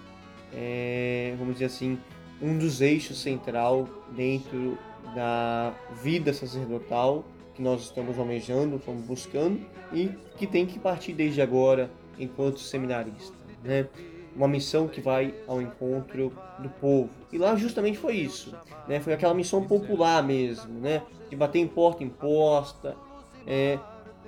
é, 0.54 1.34
vamos 1.38 1.54
dizer 1.54 1.66
assim, 1.66 1.98
um 2.42 2.58
dos 2.58 2.82
eixos 2.82 3.22
central 3.22 3.88
dentro 4.16 4.78
da 5.14 5.74
vida 6.02 6.34
sacerdotal 6.34 7.26
que 7.54 7.62
nós 7.62 7.82
estamos 7.84 8.18
almejando, 8.18 8.78
estamos 8.78 9.06
buscando 9.06 9.60
e 9.92 10.10
que 10.38 10.48
tem 10.48 10.66
que 10.66 10.80
partir 10.80 11.14
desde 11.14 11.42
agora 11.42 11.92
enquanto 12.18 12.60
seminarista, 12.60 13.36
né? 13.64 13.88
Uma 14.36 14.48
missão 14.48 14.88
que 14.88 15.02
vai 15.02 15.34
ao 15.48 15.62
encontro 15.62 16.32
do 16.60 16.70
povo. 16.70 17.10
E 17.32 17.38
lá 17.38 17.56
justamente 17.56 17.98
foi 17.98 18.16
isso, 18.16 18.56
né? 18.88 19.00
Foi 19.00 19.14
aquela 19.14 19.34
missão 19.34 19.64
popular 19.66 20.24
mesmo, 20.24 20.80
né? 20.80 21.02
De 21.30 21.36
bater 21.36 21.60
em 21.60 21.68
porta 21.68 22.04
em 22.04 22.10
porta, 22.10 22.96
é, 23.46 23.78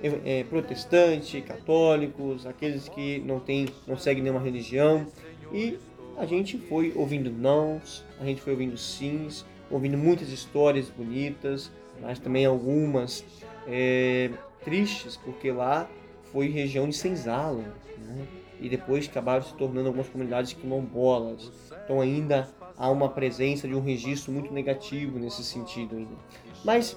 é, 0.02 0.40
é, 0.40 0.44
protestante, 0.44 1.40
católicos, 1.40 2.44
aqueles 2.44 2.88
que 2.88 3.20
não 3.20 3.38
tem, 3.38 3.68
não 3.86 3.96
seguem 3.96 4.22
nenhuma 4.22 4.40
religião 4.40 5.06
e 5.52 5.78
a 6.16 6.26
gente 6.26 6.58
foi 6.58 6.92
ouvindo 6.94 7.30
nãos, 7.30 8.04
a 8.20 8.24
gente 8.24 8.40
foi 8.40 8.52
ouvindo 8.52 8.76
sims, 8.76 9.44
ouvindo 9.70 9.96
muitas 9.96 10.28
histórias 10.30 10.88
bonitas, 10.88 11.70
mas 12.00 12.18
também 12.18 12.44
algumas 12.44 13.24
é, 13.66 14.30
tristes, 14.64 15.16
porque 15.16 15.50
lá 15.50 15.88
foi 16.32 16.48
região 16.48 16.88
de 16.88 16.94
senzala, 16.94 17.64
né? 17.98 18.26
e 18.60 18.68
depois 18.68 19.08
acabaram 19.08 19.42
se 19.42 19.54
tornando 19.54 19.88
algumas 19.88 20.08
comunidades 20.08 20.52
quilombolas. 20.52 21.50
Então 21.84 22.00
ainda 22.00 22.48
há 22.76 22.88
uma 22.90 23.08
presença 23.08 23.66
de 23.66 23.74
um 23.74 23.80
registro 23.80 24.32
muito 24.32 24.52
negativo 24.52 25.18
nesse 25.18 25.42
sentido 25.42 25.96
ainda. 25.96 26.14
Mas 26.64 26.96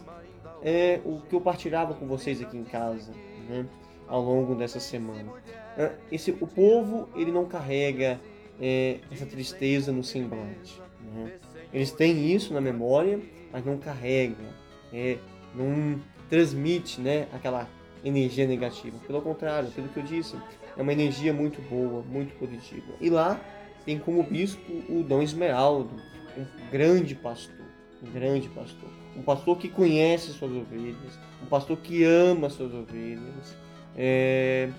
é, 0.61 1.01
o 1.03 1.21
que 1.21 1.35
eu 1.35 1.41
partilhava 1.41 1.93
com 1.93 2.05
vocês 2.05 2.41
aqui 2.41 2.55
em 2.57 2.63
casa, 2.63 3.11
né, 3.49 3.65
ao 4.07 4.21
longo 4.21 4.53
dessa 4.55 4.79
semana, 4.79 5.31
é, 5.77 5.91
esse, 6.11 6.31
o 6.31 6.47
povo 6.47 7.09
ele 7.15 7.31
não 7.31 7.45
carrega 7.45 8.19
é, 8.59 8.99
essa 9.11 9.25
tristeza 9.25 9.91
no 9.91 10.03
semblante. 10.03 10.81
Né? 11.13 11.33
Eles 11.73 11.91
têm 11.91 12.31
isso 12.33 12.53
na 12.53 12.61
memória, 12.61 13.19
mas 13.51 13.65
não 13.65 13.77
carregam, 13.77 14.47
é, 14.93 15.17
não 15.53 15.99
transmite 16.29 17.01
né, 17.01 17.27
aquela 17.33 17.69
energia 18.03 18.47
negativa. 18.47 18.97
Pelo 19.05 19.21
contrário, 19.21 19.69
pelo 19.71 19.89
que 19.89 19.97
eu 19.97 20.03
disse, 20.03 20.35
é 20.77 20.81
uma 20.81 20.93
energia 20.93 21.33
muito 21.33 21.61
boa, 21.69 22.03
muito 22.03 22.37
positiva. 22.37 22.93
E 23.01 23.09
lá 23.09 23.39
tem 23.85 23.99
como 23.99 24.23
bispo 24.23 24.71
o 24.89 25.03
Dom 25.03 25.21
Esmeraldo, 25.21 25.95
um 26.37 26.45
grande 26.71 27.15
pastor, 27.15 27.65
um 28.03 28.11
grande 28.11 28.49
pastor. 28.49 28.89
Um 29.15 29.21
pastor 29.21 29.57
que 29.57 29.69
conhece 29.69 30.33
suas 30.33 30.51
ovelhas, 30.51 31.17
um 31.41 31.45
pastor 31.45 31.77
que 31.77 32.03
ama 32.03 32.49
suas 32.49 32.73
ovelhas, 32.73 33.55
é, 33.95 34.69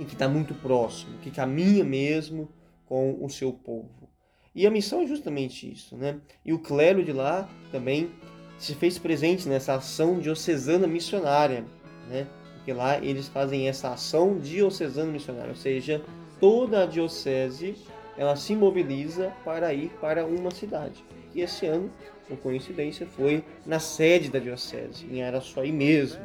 e 0.00 0.04
que 0.04 0.14
está 0.14 0.26
muito 0.28 0.54
próximo, 0.54 1.18
que 1.18 1.30
caminha 1.30 1.84
mesmo 1.84 2.48
com 2.86 3.18
o 3.20 3.28
seu 3.28 3.52
povo. 3.52 4.08
E 4.54 4.66
a 4.66 4.70
missão 4.70 5.02
é 5.02 5.06
justamente 5.06 5.70
isso, 5.70 5.96
né? 5.96 6.20
E 6.44 6.52
o 6.52 6.58
clero 6.60 7.02
de 7.04 7.12
lá 7.12 7.48
também 7.72 8.10
se 8.56 8.74
fez 8.74 8.98
presente 8.98 9.48
nessa 9.48 9.74
ação 9.74 10.20
diocesana 10.20 10.86
missionária, 10.86 11.64
né? 12.08 12.26
Porque 12.54 12.72
lá 12.72 12.98
eles 12.98 13.26
fazem 13.26 13.68
essa 13.68 13.92
ação 13.92 14.38
diocesana 14.38 15.10
missionária, 15.10 15.50
ou 15.50 15.56
seja, 15.56 16.02
toda 16.38 16.84
a 16.84 16.86
diocese 16.86 17.76
ela 18.16 18.36
se 18.36 18.54
mobiliza 18.54 19.32
para 19.44 19.74
ir 19.74 19.90
para 20.00 20.24
uma 20.24 20.52
cidade. 20.52 21.04
E 21.34 21.40
esse 21.40 21.66
ano, 21.66 21.90
por 22.28 22.38
coincidência, 22.38 23.06
foi 23.08 23.44
na 23.66 23.80
sede 23.80 24.30
da 24.30 24.38
diocese, 24.38 25.04
em 25.10 25.24
Araçuaí 25.24 25.72
mesmo. 25.72 26.20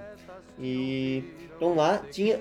E 0.60 1.24
então 1.56 1.74
lá 1.74 1.98
tinha 2.12 2.39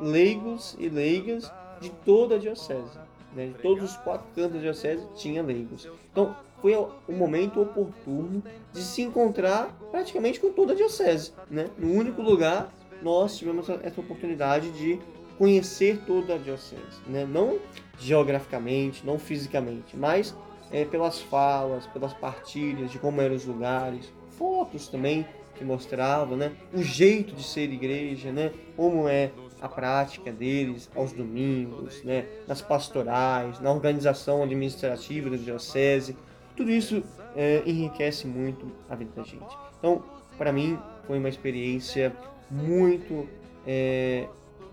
leigos 0.00 0.74
e 0.78 0.88
leigas 0.88 1.52
de 1.82 1.90
toda 1.90 2.36
a 2.36 2.38
diocese 2.38 3.01
né, 3.34 3.46
de 3.46 3.54
todos 3.54 3.90
os 3.90 3.96
quatro 3.98 4.26
cantos 4.34 4.54
da 4.54 4.60
diocese 4.60 5.06
tinha 5.14 5.42
leigos. 5.42 5.88
Então 6.10 6.36
foi 6.60 6.74
o 6.76 7.12
momento 7.12 7.60
oportuno 7.60 8.42
de 8.72 8.82
se 8.82 9.02
encontrar 9.02 9.76
praticamente 9.90 10.38
com 10.38 10.52
toda 10.52 10.72
a 10.72 10.76
diocese. 10.76 11.32
Né? 11.50 11.68
No 11.76 11.92
único 11.92 12.22
lugar 12.22 12.72
nós 13.02 13.36
tivemos 13.36 13.68
essa 13.68 14.00
oportunidade 14.00 14.70
de 14.70 14.98
conhecer 15.36 16.00
toda 16.06 16.36
a 16.36 16.38
diocese, 16.38 17.00
né? 17.06 17.24
não 17.24 17.58
geograficamente, 17.98 19.04
não 19.04 19.18
fisicamente, 19.18 19.96
mas 19.96 20.36
é, 20.70 20.84
pelas 20.84 21.20
falas, 21.20 21.86
pelas 21.88 22.14
partilhas 22.14 22.92
de 22.92 22.98
como 22.98 23.20
eram 23.20 23.34
os 23.34 23.44
lugares, 23.44 24.12
fotos 24.38 24.86
também 24.86 25.26
que 25.56 25.64
mostravam, 25.64 26.36
né? 26.36 26.52
o 26.72 26.82
jeito 26.82 27.34
de 27.34 27.42
ser 27.42 27.72
igreja, 27.72 28.30
né? 28.30 28.52
como 28.76 29.08
é 29.08 29.32
a 29.62 29.68
prática 29.68 30.32
deles 30.32 30.90
aos 30.94 31.12
domingos, 31.12 32.02
né, 32.02 32.26
nas 32.48 32.60
pastorais, 32.60 33.60
na 33.60 33.70
organização 33.70 34.42
administrativa 34.42 35.30
da 35.30 35.36
diocese. 35.36 36.16
Tudo 36.56 36.70
isso 36.70 37.02
é, 37.36 37.62
enriquece 37.64 38.26
muito 38.26 38.66
a 38.90 38.96
vida 38.96 39.12
da 39.14 39.22
gente. 39.22 39.56
Então, 39.78 40.02
para 40.36 40.52
mim, 40.52 40.76
foi 41.06 41.18
uma 41.18 41.28
experiência 41.28 42.12
muito 42.50 43.28
é, 43.64 44.26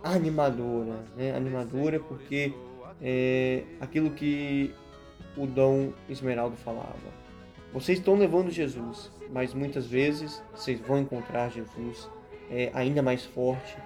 animadora, 0.04 1.06
né? 1.16 1.36
animadora 1.36 2.00
porque 2.00 2.52
é, 3.00 3.64
aquilo 3.80 4.10
que 4.10 4.74
o 5.38 5.46
Dom 5.46 5.94
Esmeraldo 6.10 6.58
falava. 6.58 7.20
Vocês 7.72 8.00
estão 8.00 8.16
levando 8.16 8.50
Jesus, 8.50 9.12
mas 9.32 9.54
muitas 9.54 9.86
vezes 9.86 10.42
vocês 10.52 10.80
vão 10.80 10.98
encontrar 10.98 11.50
Jesus 11.50 12.10
é, 12.50 12.72
ainda 12.74 13.04
mais 13.04 13.24
forte 13.24 13.78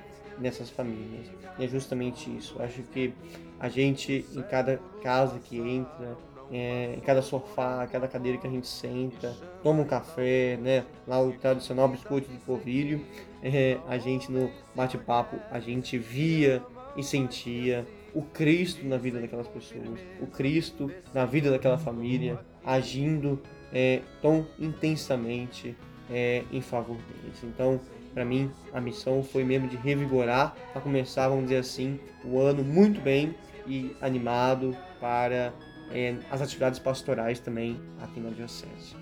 nessas 0.43 0.69
famílias. 0.69 1.31
E 1.57 1.63
é 1.63 1.67
justamente 1.67 2.29
isso. 2.35 2.61
Acho 2.61 2.83
que 2.83 3.13
a 3.59 3.69
gente, 3.69 4.25
em 4.35 4.41
cada 4.43 4.77
casa 5.01 5.39
que 5.39 5.57
entra, 5.57 6.17
é, 6.51 6.95
em 6.97 6.99
cada 6.99 7.21
sofá, 7.21 7.87
cada 7.89 8.07
cadeira 8.09 8.37
que 8.37 8.45
a 8.45 8.49
gente 8.49 8.67
senta, 8.67 9.33
toma 9.63 9.81
um 9.81 9.85
café, 9.85 10.57
né? 10.61 10.83
Lá 11.07 11.21
o 11.21 11.31
tradicional 11.31 11.87
biscoito 11.87 12.29
de 12.29 12.37
polvilho, 12.39 13.03
é, 13.41 13.79
a 13.87 13.97
gente 13.97 14.29
no 14.29 14.51
bate-papo, 14.75 15.37
a 15.49 15.59
gente 15.59 15.97
via 15.97 16.61
e 16.97 17.03
sentia 17.03 17.87
o 18.13 18.21
Cristo 18.21 18.85
na 18.85 18.97
vida 18.97 19.19
daquelas 19.19 19.47
pessoas, 19.47 19.99
o 20.21 20.27
Cristo 20.27 20.91
na 21.13 21.25
vida 21.25 21.49
daquela 21.49 21.77
família, 21.77 22.39
agindo 22.63 23.41
é, 23.73 24.01
tão 24.21 24.45
intensamente 24.59 25.75
é, 26.11 26.43
em 26.51 26.61
favor 26.61 26.97
deles. 26.97 27.43
Então, 27.43 27.79
para 28.13 28.23
mim, 28.23 28.51
a 28.71 28.79
missão 28.79 29.23
foi 29.23 29.43
mesmo 29.43 29.67
de 29.67 29.75
revigorar, 29.75 30.55
para 30.71 30.81
começar, 30.81 31.27
vamos 31.27 31.45
dizer 31.45 31.57
assim, 31.57 31.99
o 32.23 32.39
ano 32.39 32.63
muito 32.63 33.01
bem 33.01 33.35
e 33.65 33.95
animado 34.01 34.75
para 34.99 35.53
é, 35.91 36.15
as 36.29 36.41
atividades 36.41 36.79
pastorais 36.79 37.39
também 37.39 37.79
aqui 38.01 38.19
na 38.19 38.29
Diocese. 38.29 38.95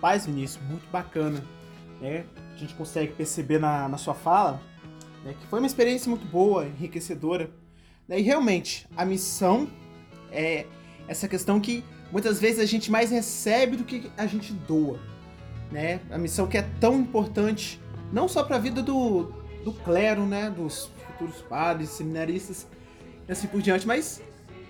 Paz, 0.00 0.26
Vinícius, 0.26 0.62
muito 0.68 0.88
bacana. 0.90 1.44
Né? 2.00 2.24
A 2.54 2.56
gente 2.56 2.74
consegue 2.74 3.12
perceber 3.12 3.58
na, 3.58 3.88
na 3.88 3.98
sua 3.98 4.14
fala 4.14 4.60
né, 5.24 5.34
que 5.38 5.46
foi 5.46 5.58
uma 5.58 5.66
experiência 5.66 6.08
muito 6.08 6.26
boa, 6.26 6.66
enriquecedora. 6.66 7.50
Né? 8.06 8.20
E 8.20 8.22
realmente, 8.22 8.86
a 8.96 9.04
missão 9.04 9.68
é 10.30 10.66
essa 11.06 11.26
questão 11.26 11.60
que 11.60 11.84
muitas 12.12 12.40
vezes 12.40 12.60
a 12.60 12.66
gente 12.66 12.90
mais 12.90 13.10
recebe 13.10 13.76
do 13.76 13.84
que 13.84 14.10
a 14.16 14.26
gente 14.26 14.52
doa. 14.52 15.00
Né? 15.70 16.00
A 16.10 16.18
missão 16.18 16.46
que 16.46 16.56
é 16.56 16.62
tão 16.80 17.00
importante 17.00 17.80
não 18.12 18.28
só 18.28 18.42
para 18.42 18.56
a 18.56 18.58
vida 18.58 18.82
do, 18.82 19.32
do 19.64 19.72
clero, 19.72 20.24
né, 20.24 20.50
dos 20.50 20.90
futuros 21.06 21.40
padres, 21.42 21.90
seminaristas 21.90 22.66
e 23.28 23.32
assim 23.32 23.46
por 23.46 23.60
diante, 23.60 23.86
mas 23.86 24.22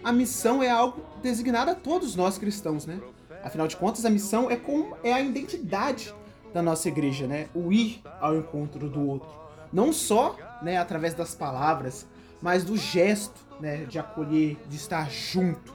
a 0.03 0.13
missão 0.13 0.63
é 0.63 0.71
algo 0.71 1.05
designado 1.23 1.71
a 1.71 1.75
todos 1.75 2.17
nós 2.17 2.39
cristãos, 2.39 2.87
né? 2.87 3.01
Afinal 3.43 3.69
de 3.69 3.77
contas, 3.77 4.05
a 4.05 4.11
missão 4.11 4.51
é 4.51 4.57
como 4.57 4.97
é 5.03 5.13
a 5.13 5.21
identidade 5.21 6.15
da 6.53 6.63
nossa 6.63 6.89
igreja, 6.89 7.27
né? 7.27 7.49
O 7.55 7.73
ir 7.73 8.03
ao 8.21 8.37
encontro 8.37 8.89
do 8.89 9.07
outro, 9.07 9.29
não 9.73 9.93
só, 9.93 10.37
né, 10.63 10.77
através 10.77 11.15
das 11.15 11.35
palavras, 11.35 12.07
mas 12.41 12.65
do 12.65 12.77
gesto, 12.77 13.41
né, 13.61 13.85
de 13.85 13.99
acolher, 13.99 14.57
de 14.69 14.77
estar 14.77 15.11
junto, 15.11 15.73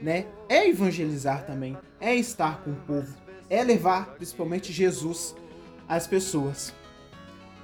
né? 0.00 0.26
É 0.48 0.68
evangelizar 0.68 1.44
também, 1.44 1.76
é 2.00 2.14
estar 2.14 2.62
com 2.62 2.70
o 2.70 2.76
povo, 2.76 3.14
é 3.48 3.62
levar 3.62 4.14
principalmente 4.14 4.72
Jesus 4.72 5.34
às 5.88 6.06
pessoas. 6.06 6.72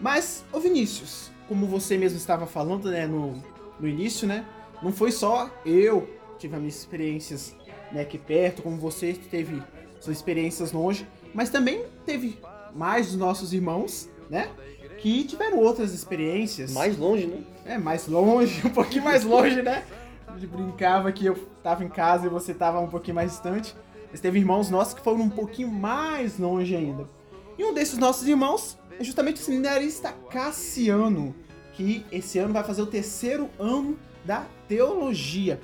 Mas, 0.00 0.44
ô 0.52 0.60
Vinícius, 0.60 1.30
como 1.48 1.66
você 1.66 1.96
mesmo 1.96 2.18
estava 2.18 2.46
falando, 2.46 2.90
né, 2.90 3.06
no, 3.06 3.42
no 3.80 3.88
início, 3.88 4.28
né, 4.28 4.44
não 4.82 4.92
foi 4.92 5.10
só 5.10 5.50
eu 5.64 6.08
que 6.32 6.40
tive 6.40 6.54
as 6.54 6.60
minhas 6.60 6.76
experiências 6.76 7.56
né, 7.90 8.02
aqui 8.02 8.18
perto, 8.18 8.62
como 8.62 8.76
você 8.76 9.12
teve 9.12 9.62
suas 10.00 10.16
experiências 10.16 10.72
longe, 10.72 11.06
mas 11.34 11.50
também 11.50 11.84
teve 12.06 12.38
mais 12.74 13.08
dos 13.08 13.16
nossos 13.16 13.52
irmãos, 13.52 14.08
né, 14.30 14.50
que 14.98 15.24
tiveram 15.24 15.58
outras 15.58 15.92
experiências. 15.94 16.72
Mais 16.72 16.98
longe, 16.98 17.26
né? 17.26 17.42
É, 17.64 17.78
mais 17.78 18.06
longe, 18.06 18.60
um 18.66 18.70
pouquinho 18.70 19.04
mais 19.04 19.24
longe, 19.24 19.62
né? 19.62 19.84
A 20.26 20.32
gente 20.32 20.46
brincava 20.46 21.10
que 21.10 21.26
eu 21.26 21.34
tava 21.62 21.84
em 21.84 21.88
casa 21.88 22.26
e 22.26 22.28
você 22.28 22.52
tava 22.52 22.80
um 22.80 22.88
pouquinho 22.88 23.14
mais 23.14 23.30
distante. 23.32 23.74
Mas 24.10 24.20
teve 24.20 24.38
irmãos 24.38 24.70
nossos 24.70 24.94
que 24.94 25.00
foram 25.00 25.20
um 25.20 25.30
pouquinho 25.30 25.68
mais 25.68 26.38
longe 26.38 26.74
ainda. 26.74 27.08
E 27.58 27.64
um 27.64 27.74
desses 27.74 27.98
nossos 27.98 28.26
irmãos 28.26 28.78
é 28.98 29.04
justamente 29.04 29.40
o 29.40 29.44
seminarista 29.44 30.12
Cassiano, 30.30 31.34
que 31.74 32.04
esse 32.10 32.38
ano 32.38 32.52
vai 32.52 32.64
fazer 32.64 32.82
o 32.82 32.86
terceiro 32.86 33.48
ano 33.58 33.96
da 34.24 34.44
teologia. 34.66 35.60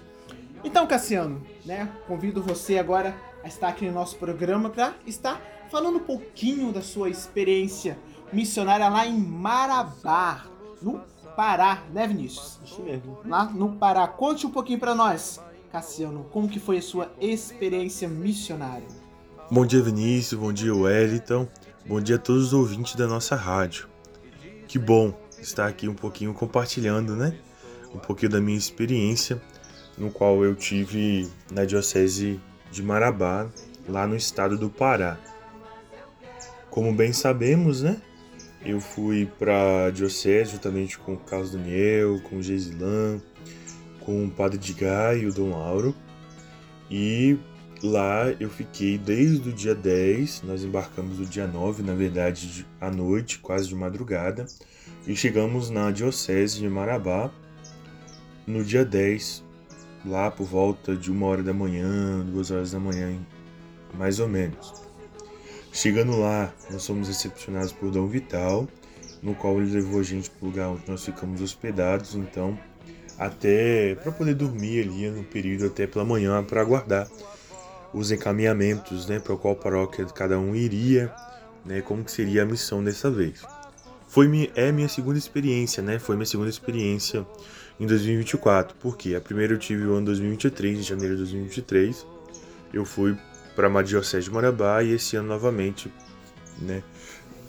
Então, 0.63 0.87
Cassiano, 0.87 1.43
né, 1.65 1.91
convido 2.07 2.41
você 2.41 2.79
agora 2.79 3.15
a 3.43 3.49
estar 3.49 3.69
aqui 3.69 3.85
no 3.87 3.93
nosso 3.93 4.17
programa 4.17 4.71
para 4.71 4.95
estar 5.07 5.41
falando 5.71 5.97
um 5.97 6.05
pouquinho 6.05 6.73
da 6.73 6.81
sua 6.81 7.11
experiência 7.11 7.99
missionária 8.33 8.89
lá 8.89 9.07
em 9.07 9.19
Marabá, 9.19 10.47
no 10.81 11.03
Pará, 11.37 11.83
né, 11.93 12.07
Vinícius? 12.07 12.61
Isso 12.65 12.81
mesmo. 12.83 13.19
Lá 13.25 13.45
no 13.45 13.73
Pará. 13.73 14.07
Conte 14.07 14.47
um 14.47 14.51
pouquinho 14.51 14.79
para 14.79 14.95
nós, 14.95 15.41
Cassiano, 15.73 16.25
como 16.31 16.49
que 16.49 16.61
foi 16.61 16.79
a 16.79 16.83
sua 16.83 17.13
experiência 17.21 18.09
missionária? 18.09 18.87
Bom 19.51 19.67
dia, 19.67 19.83
Vinícius. 19.83 20.41
Bom 20.41 20.53
dia, 20.53 20.75
Wellington. 20.75 21.49
Bom 21.87 22.01
dia 22.01 22.17
a 22.17 22.19
todos 22.19 22.47
os 22.47 22.53
ouvintes 22.55 22.95
da 22.95 23.07
nossa 23.07 23.37
rádio. 23.37 23.89
Que 24.67 24.79
bom 24.79 25.13
estar 25.39 25.67
aqui 25.67 25.87
um 25.87 25.95
pouquinho 25.95 26.33
compartilhando, 26.33 27.15
né? 27.15 27.37
Um 27.95 27.99
pouquinho 27.99 28.33
da 28.33 28.41
minha 28.41 28.57
experiência, 28.57 29.39
no 29.99 30.11
qual 30.11 30.43
eu 30.43 30.55
tive 30.55 31.29
na 31.53 31.67
Diocese 31.67 32.41
de 32.73 32.83
Marabá, 32.83 33.51
lá 33.87 34.07
no 34.07 34.17
estado 34.17 34.57
do 34.57 34.71
Pará. 34.71 35.19
Como 36.71 36.91
bem 36.91 37.13
sabemos, 37.13 37.83
né? 37.83 38.01
Eu 38.65 38.81
fui 38.81 39.27
para 39.39 39.89
a 39.89 39.91
Diocese 39.91 40.53
juntamente 40.53 40.99
com 40.99 41.13
o 41.13 41.19
Carlos 41.19 41.51
Daniel, 41.51 42.19
com 42.23 42.39
o 42.39 42.43
Gesilan, 42.43 43.21
com 44.01 44.25
o 44.25 44.31
Padre 44.31 44.57
Edgar 44.57 45.19
e 45.19 45.27
o 45.27 45.35
Dom 45.35 45.51
Lauro. 45.51 45.95
E 46.91 47.39
lá 47.85 48.31
eu 48.41 48.49
fiquei 48.49 48.97
desde 48.97 49.49
o 49.49 49.53
dia 49.53 49.75
10, 49.75 50.43
nós 50.43 50.65
embarcamos 50.65 51.19
no 51.19 51.27
dia 51.27 51.47
9, 51.47 51.83
na 51.83 51.95
verdade, 51.95 52.49
de- 52.49 52.67
à 52.81 52.91
noite, 52.91 53.39
quase 53.39 53.69
de 53.69 53.75
madrugada, 53.75 54.47
e 55.07 55.15
chegamos 55.15 55.69
na 55.69 55.91
Diocese 55.91 56.61
de 56.61 56.69
Marabá 56.69 57.31
no 58.47 58.65
dia 58.65 58.85
10, 58.85 59.45
lá 60.05 60.31
por 60.31 60.47
volta 60.47 60.97
de 60.97 61.11
uma 61.11 61.27
hora 61.27 61.43
da 61.43 61.53
manhã, 61.53 62.25
duas 62.25 62.51
horas 62.51 62.73
da 62.73 62.81
manhã, 62.81 63.19
mais 63.95 64.19
ou 64.19 64.29
menos. 64.29 64.73
Chegando 65.73 66.19
lá, 66.19 66.55
nós 66.71 66.87
fomos 66.87 67.09
recepcionados 67.09 67.73
por 67.73 67.91
Dom 67.91 68.07
Vital, 68.07 68.67
no 69.23 69.35
qual 69.35 69.61
ele 69.61 69.73
levou 69.73 70.01
a 70.01 70.03
gente 70.03 70.31
para 70.31 70.47
o 70.47 70.49
lugar 70.51 70.69
onde 70.69 70.83
nós 70.89 71.05
ficamos 71.05 71.41
hospedados, 71.41 72.15
então, 72.15 72.59
até 73.19 73.95
para 73.97 74.13
poder 74.13 74.35
dormir 74.35 74.85
ali 74.85 75.11
no 75.11 75.25
período 75.25 75.67
até 75.67 75.87
pela 75.87 76.05
manhã 76.05 76.43
para 76.43 76.61
aguardar 76.61 77.09
os 77.95 78.11
encaminhamentos, 78.11 79.07
né, 79.07 79.21
para 79.21 79.37
qual 79.37 79.55
paróquia 79.55 80.05
cada 80.07 80.39
um 80.39 80.55
iria, 80.55 81.15
né, 81.65 81.81
como 81.81 82.05
que 82.05 82.11
seria 82.11 82.43
a 82.43 82.45
missão 82.45 82.83
dessa 82.83 83.11
vez. 83.11 83.43
Foi 84.09 84.29
mi- 84.29 84.51
é 84.55 84.71
minha 84.71 84.89
segunda 84.89 85.19
experiência, 85.19 85.83
né? 85.83 85.99
Foi 85.99 86.15
minha 86.15 86.27
segunda 86.27 86.49
experiência 86.49 87.27
em 87.81 87.87
2024, 87.87 88.77
porque 88.79 89.15
a 89.15 89.21
primeira 89.21 89.55
eu 89.55 89.59
tive 89.59 89.85
o 89.87 89.95
ano 89.95 90.07
2023, 90.07 90.79
em 90.79 90.83
janeiro 90.83 91.15
de 91.15 91.23
2023. 91.23 92.07
Eu 92.73 92.85
fui 92.85 93.17
para 93.57 93.67
a 93.67 93.83
Diocese 93.83 94.27
de 94.27 94.33
Marabá 94.33 94.83
e 94.83 94.93
esse 94.93 95.17
ano 95.17 95.29
novamente, 95.29 95.93
né, 96.61 96.83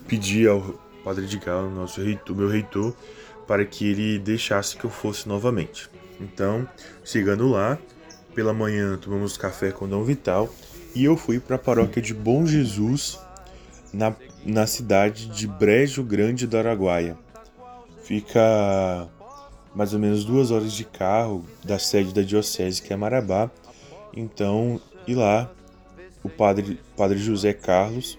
pedi 0.08 0.48
ao 0.48 0.62
Padre 1.04 1.26
Edgar, 1.26 1.64
o 1.64 1.70
nosso 1.70 2.02
reitor, 2.02 2.36
meu 2.36 2.48
reitor, 2.50 2.96
para 3.48 3.64
que 3.64 3.88
ele 3.88 4.18
deixasse 4.18 4.76
que 4.76 4.86
eu 4.86 4.90
fosse 4.90 5.28
novamente. 5.28 5.88
Então, 6.20 6.68
chegando 7.04 7.48
lá, 7.50 7.78
pela 8.36 8.54
manhã 8.54 8.98
tomamos 8.98 9.38
café 9.38 9.72
com 9.72 9.88
Dom 9.88 10.04
Vital 10.04 10.50
e 10.94 11.06
eu 11.06 11.16
fui 11.16 11.40
para 11.40 11.56
a 11.56 11.60
paróquia 11.60 12.02
de 12.02 12.14
Bom 12.14 12.46
Jesus, 12.46 13.18
na, 13.94 14.14
na 14.46 14.68
cidade 14.68 15.28
de 15.28 15.48
Brejo 15.48 16.04
Grande 16.04 16.46
do 16.46 16.58
Araguaia. 16.58 17.18
Fica 18.04 19.08
mais 19.74 19.94
ou 19.94 20.00
menos 20.00 20.26
duas 20.26 20.52
horas 20.52 20.74
de 20.74 20.84
carro 20.84 21.46
da 21.64 21.80
sede 21.80 22.14
da 22.14 22.22
diocese, 22.22 22.82
que 22.82 22.94
é 22.94 22.98
Marabá. 22.98 23.50
Então, 24.14 24.80
e 25.08 25.16
lá, 25.16 25.50
o 26.22 26.30
padre, 26.30 26.80
padre 26.96 27.18
José 27.18 27.54
Carlos, 27.54 28.18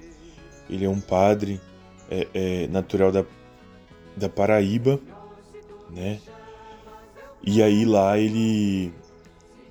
ele 0.69 0.85
é 0.85 0.89
um 0.89 1.01
padre 1.01 1.61
é, 2.11 2.27
é, 2.35 2.67
natural 2.69 3.13
da, 3.13 3.25
da 4.17 4.29
Paraíba, 4.29 4.99
né? 5.91 6.21
E 7.43 7.63
aí 7.63 7.85
lá 7.85 8.19
ele 8.19 8.93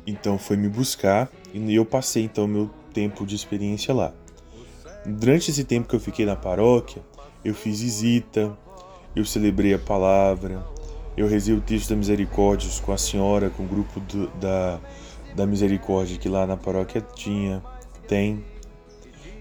então 0.05 0.37
foi 0.37 0.57
me 0.57 0.69
buscar 0.69 1.29
e 1.53 1.75
eu 1.75 1.85
passei 1.85 2.23
então 2.23 2.47
meu 2.47 2.69
tempo 2.93 3.25
de 3.25 3.35
experiência 3.35 3.93
lá. 3.93 4.13
Durante 5.05 5.51
esse 5.51 5.63
tempo 5.63 5.87
que 5.87 5.95
eu 5.95 5.99
fiquei 5.99 6.25
na 6.25 6.35
paróquia, 6.35 7.01
eu 7.43 7.53
fiz 7.53 7.81
visita, 7.81 8.57
eu 9.15 9.23
celebrei 9.23 9.73
a 9.73 9.79
palavra, 9.79 10.65
eu 11.15 11.27
rezei 11.27 11.55
o 11.55 11.61
texto 11.61 11.89
da 11.89 11.95
misericórdia 11.95 12.69
com 12.81 12.91
a 12.91 12.97
senhora, 12.97 13.49
com 13.49 13.63
o 13.63 13.67
grupo 13.67 13.99
do- 13.99 14.27
da, 14.39 14.79
da 15.35 15.45
misericórdia 15.45 16.17
que 16.17 16.27
lá 16.27 16.45
na 16.47 16.57
paróquia 16.57 17.01
tinha, 17.15 17.63
tem, 18.07 18.43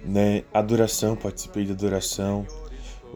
né? 0.05 0.43
Adoração, 0.53 1.17
participei 1.17 1.65
da 1.65 1.73
adoração 1.73 2.47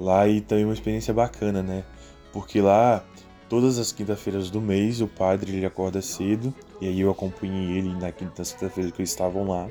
lá 0.01 0.27
e 0.27 0.41
também 0.41 0.65
uma 0.65 0.73
experiência 0.75 1.13
bacana, 1.13 1.63
né? 1.63 1.85
Porque 2.33 2.61
lá 2.61 3.05
todas 3.49 3.79
as 3.79 3.93
quinta-feiras 3.93 4.51
do 4.51 4.61
mês 4.61 5.01
o 5.01 5.09
padre 5.09 5.57
ele 5.57 5.67
acorda 5.67 6.03
cedo 6.03 6.55
e 6.81 6.87
aí 6.87 7.01
eu 7.01 7.11
acompanhei 7.11 7.79
ele 7.79 7.95
na 7.95 8.13
quinta 8.13 8.43
quinta-feira 8.43 8.91
que 8.91 9.01
eles 9.01 9.11
estavam 9.11 9.49
lá 9.49 9.69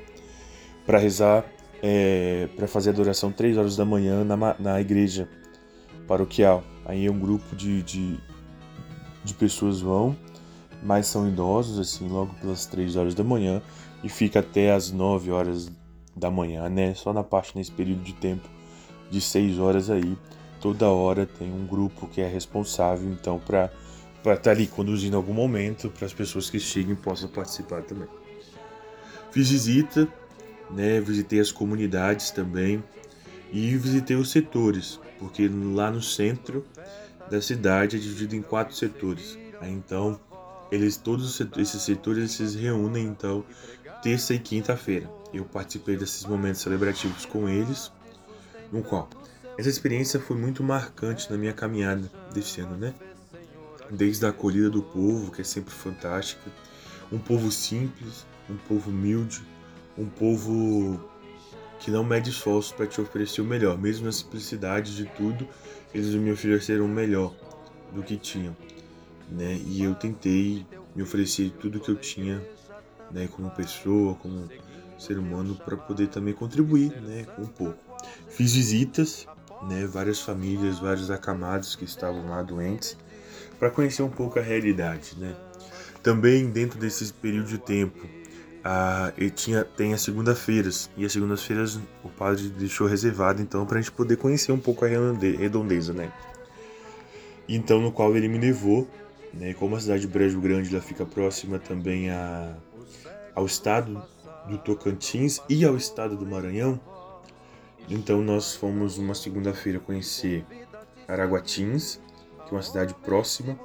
para 0.85 0.97
rezar, 0.97 1.45
é, 1.83 2.47
para 2.55 2.65
fazer 2.65 2.91
adoração 2.91 3.29
três 3.29 3.57
horas 3.57 3.75
da 3.75 3.83
manhã 3.83 4.23
na, 4.23 4.55
na 4.57 4.79
igreja 4.79 5.27
paroquial. 6.07 6.63
Aí 6.85 7.09
um 7.09 7.19
grupo 7.19 7.53
de, 7.53 7.83
de, 7.83 8.17
de 9.23 9.33
pessoas 9.33 9.81
vão, 9.81 10.15
mas 10.81 11.07
são 11.07 11.27
idosos 11.27 11.77
assim, 11.77 12.07
logo 12.07 12.33
pelas 12.35 12.65
três 12.65 12.95
horas 12.95 13.13
da 13.13 13.23
manhã 13.23 13.61
e 14.01 14.07
fica 14.07 14.39
até 14.39 14.71
as 14.71 14.91
nove 14.91 15.29
horas 15.29 15.69
da 16.15 16.31
manhã, 16.31 16.69
né? 16.69 16.93
Só 16.93 17.11
na 17.11 17.23
parte 17.23 17.57
nesse 17.57 17.71
período 17.71 18.01
de 18.01 18.13
tempo 18.13 18.47
de 19.11 19.19
seis 19.19 19.59
horas 19.59 19.89
aí 19.89 20.17
toda 20.61 20.89
hora 20.89 21.25
tem 21.25 21.51
um 21.51 21.65
grupo 21.65 22.07
que 22.07 22.21
é 22.21 22.27
responsável 22.27 23.09
então 23.09 23.39
para 23.39 23.71
estar 24.33 24.51
ali 24.51 24.67
conduzindo 24.67 25.15
algum 25.15 25.33
momento 25.33 25.89
para 25.89 26.05
as 26.05 26.13
pessoas 26.13 26.49
que 26.49 26.59
cheguem 26.59 26.95
possam 26.95 27.29
participar 27.29 27.81
também. 27.83 28.07
Fiz 29.31 29.49
visita, 29.49 30.07
né, 30.69 30.99
visitei 30.99 31.39
as 31.39 31.51
comunidades 31.51 32.31
também 32.31 32.83
e 33.51 33.75
visitei 33.77 34.15
os 34.15 34.31
setores, 34.31 34.99
porque 35.19 35.47
lá 35.47 35.91
no 35.91 36.01
centro 36.01 36.65
da 37.29 37.41
cidade 37.41 37.97
é 37.97 37.99
dividido 37.99 38.35
em 38.35 38.41
quatro 38.41 38.75
setores. 38.75 39.37
Aí, 39.61 39.71
então, 39.71 40.19
eles 40.71 40.97
todos 40.97 41.39
esses 41.57 41.81
setores 41.81 42.39
eles 42.39 42.51
se 42.51 42.57
reúnem 42.57 43.05
então 43.05 43.43
terça 44.01 44.33
e 44.33 44.39
quinta-feira. 44.39 45.09
Eu 45.33 45.45
participei 45.45 45.97
desses 45.97 46.25
momentos 46.25 46.61
celebrativos 46.61 47.25
com 47.25 47.47
eles, 47.47 47.91
no 48.71 48.83
qual 48.83 49.09
essa 49.57 49.69
experiência 49.69 50.19
foi 50.19 50.37
muito 50.37 50.63
marcante 50.63 51.29
na 51.31 51.37
minha 51.37 51.53
caminhada 51.53 52.11
desse 52.33 52.61
ano, 52.61 52.77
né? 52.77 52.93
Desde 53.89 54.25
a 54.25 54.29
acolhida 54.29 54.69
do 54.69 54.83
povo, 54.83 55.31
que 55.31 55.41
é 55.41 55.43
sempre 55.43 55.73
fantástica, 55.73 56.51
um 57.11 57.17
povo 57.17 57.51
simples, 57.51 58.25
um 58.49 58.55
povo 58.55 58.91
humilde, 58.91 59.41
um 59.97 60.05
povo 60.05 60.99
que 61.79 61.89
não 61.89 62.03
mede 62.03 62.29
esforços 62.29 62.71
para 62.71 62.85
te 62.85 62.99
oferecer 62.99 63.41
o 63.41 63.45
melhor, 63.45 63.77
mesmo 63.77 64.05
na 64.05 64.11
simplicidade 64.11 64.95
de 64.95 65.05
tudo, 65.05 65.47
eles 65.93 66.13
me 66.15 66.31
ofereceram 66.31 66.85
o 66.85 66.89
melhor 66.89 67.33
do 67.93 68.03
que 68.03 68.17
tinham, 68.17 68.55
né? 69.31 69.59
E 69.65 69.83
eu 69.83 69.95
tentei 69.95 70.65
me 70.95 71.01
oferecer 71.01 71.51
tudo 71.59 71.79
que 71.79 71.89
eu 71.89 71.95
tinha, 71.95 72.43
né, 73.11 73.27
como 73.27 73.49
pessoa, 73.51 74.15
como 74.15 74.49
ser 74.97 75.17
humano, 75.17 75.55
para 75.55 75.77
poder 75.77 76.07
também 76.07 76.33
contribuir, 76.33 76.91
né, 77.01 77.23
com 77.35 77.43
um 77.43 77.47
pouco. 77.47 77.77
Fiz 78.29 78.53
visitas, 78.53 79.27
né, 79.61 79.85
várias 79.85 80.21
famílias, 80.21 80.79
vários 80.79 81.09
acamados 81.09 81.75
que 81.75 81.85
estavam 81.85 82.29
lá 82.29 82.41
doentes, 82.41 82.97
para 83.59 83.69
conhecer 83.69 84.03
um 84.03 84.09
pouco 84.09 84.39
a 84.39 84.41
realidade, 84.41 85.15
né? 85.17 85.35
Também 86.03 86.49
dentro 86.49 86.79
desse 86.79 87.11
período 87.11 87.47
de 87.47 87.57
tempo, 87.57 88.07
a, 88.63 89.11
eu 89.17 89.29
tinha, 89.31 89.63
tem 89.63 89.93
as 89.93 90.01
segundas-feiras, 90.01 90.89
e 90.95 91.05
as 91.05 91.11
segundas-feiras 91.11 91.79
o 92.03 92.09
padre 92.09 92.49
deixou 92.49 92.87
reservado, 92.87 93.41
então, 93.41 93.65
para 93.65 93.79
a 93.79 93.81
gente 93.81 93.91
poder 93.91 94.17
conhecer 94.17 94.51
um 94.51 94.59
pouco 94.59 94.85
a 94.85 94.87
redonde- 94.87 95.35
redondeza, 95.35 95.93
né? 95.93 96.11
Então, 97.49 97.81
no 97.81 97.91
qual 97.91 98.15
ele 98.15 98.27
me 98.27 98.37
levou, 98.37 98.87
né? 99.33 99.53
Como 99.53 99.75
a 99.75 99.79
cidade 99.79 100.01
de 100.01 100.07
Brejo 100.07 100.39
Grande 100.39 100.73
ela 100.73 100.83
fica 100.83 101.05
próxima 101.05 101.59
também 101.59 102.09
a, 102.09 102.53
ao 103.33 103.45
estado 103.45 104.01
do 104.47 104.57
Tocantins 104.57 105.41
e 105.49 105.65
ao 105.65 105.75
estado 105.75 106.15
do 106.15 106.25
Maranhão. 106.25 106.79
Então 107.89 108.21
nós 108.21 108.53
fomos 108.55 108.97
uma 108.97 109.15
segunda-feira 109.15 109.79
conhecer 109.79 110.45
Araguatins, 111.07 111.99
que 112.45 112.53
é 112.53 112.57
uma 112.57 112.61
cidade 112.61 112.93
próxima, 112.93 113.57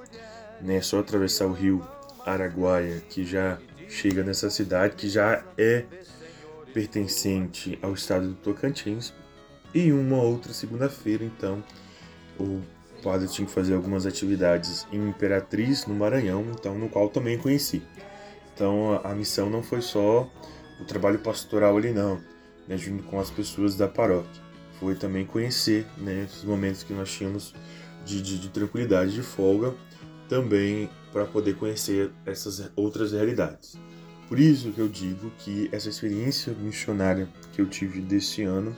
né? 0.60 0.80
Só 0.80 1.00
atravessar 1.00 1.46
o 1.46 1.52
rio 1.52 1.86
Araguaia 2.24 3.00
que 3.08 3.24
já 3.24 3.58
chega 3.88 4.22
nessa 4.22 4.48
cidade, 4.48 4.94
que 4.94 5.08
já 5.08 5.44
é 5.58 5.84
pertencente 6.72 7.78
ao 7.82 7.92
estado 7.94 8.28
do 8.28 8.34
Tocantins. 8.34 9.12
E 9.74 9.90
uma 9.90 10.22
outra 10.22 10.52
segunda-feira, 10.52 11.24
então, 11.24 11.64
o 12.38 12.60
padre 13.02 13.26
tinha 13.26 13.46
que 13.46 13.52
fazer 13.52 13.74
algumas 13.74 14.06
atividades 14.06 14.86
em 14.92 15.08
Imperatriz, 15.08 15.86
no 15.86 15.94
Maranhão, 15.94 16.46
então 16.50 16.78
no 16.78 16.88
qual 16.88 17.08
também 17.08 17.36
conheci. 17.38 17.82
Então 18.54 19.00
a 19.02 19.14
missão 19.14 19.50
não 19.50 19.62
foi 19.62 19.80
só 19.80 20.30
o 20.80 20.84
trabalho 20.84 21.18
pastoral 21.18 21.76
ali 21.76 21.90
não, 21.90 22.20
né, 22.72 22.78
junto 22.78 23.02
com 23.04 23.20
as 23.20 23.30
pessoas 23.30 23.76
da 23.76 23.86
paróquia. 23.86 24.42
Foi 24.80 24.94
também 24.94 25.26
conhecer 25.26 25.86
né, 25.98 26.24
esses 26.24 26.42
momentos 26.42 26.82
que 26.82 26.94
nós 26.94 27.12
tínhamos 27.12 27.54
de, 28.04 28.22
de, 28.22 28.38
de 28.38 28.48
tranquilidade, 28.48 29.12
de 29.12 29.22
folga, 29.22 29.74
também 30.28 30.88
para 31.12 31.26
poder 31.26 31.56
conhecer 31.56 32.10
essas 32.24 32.70
outras 32.74 33.12
realidades. 33.12 33.78
Por 34.26 34.40
isso 34.40 34.72
que 34.72 34.80
eu 34.80 34.88
digo 34.88 35.30
que 35.38 35.68
essa 35.70 35.90
experiência 35.90 36.54
missionária 36.54 37.28
que 37.52 37.60
eu 37.60 37.66
tive 37.66 38.00
desse 38.00 38.42
ano 38.42 38.74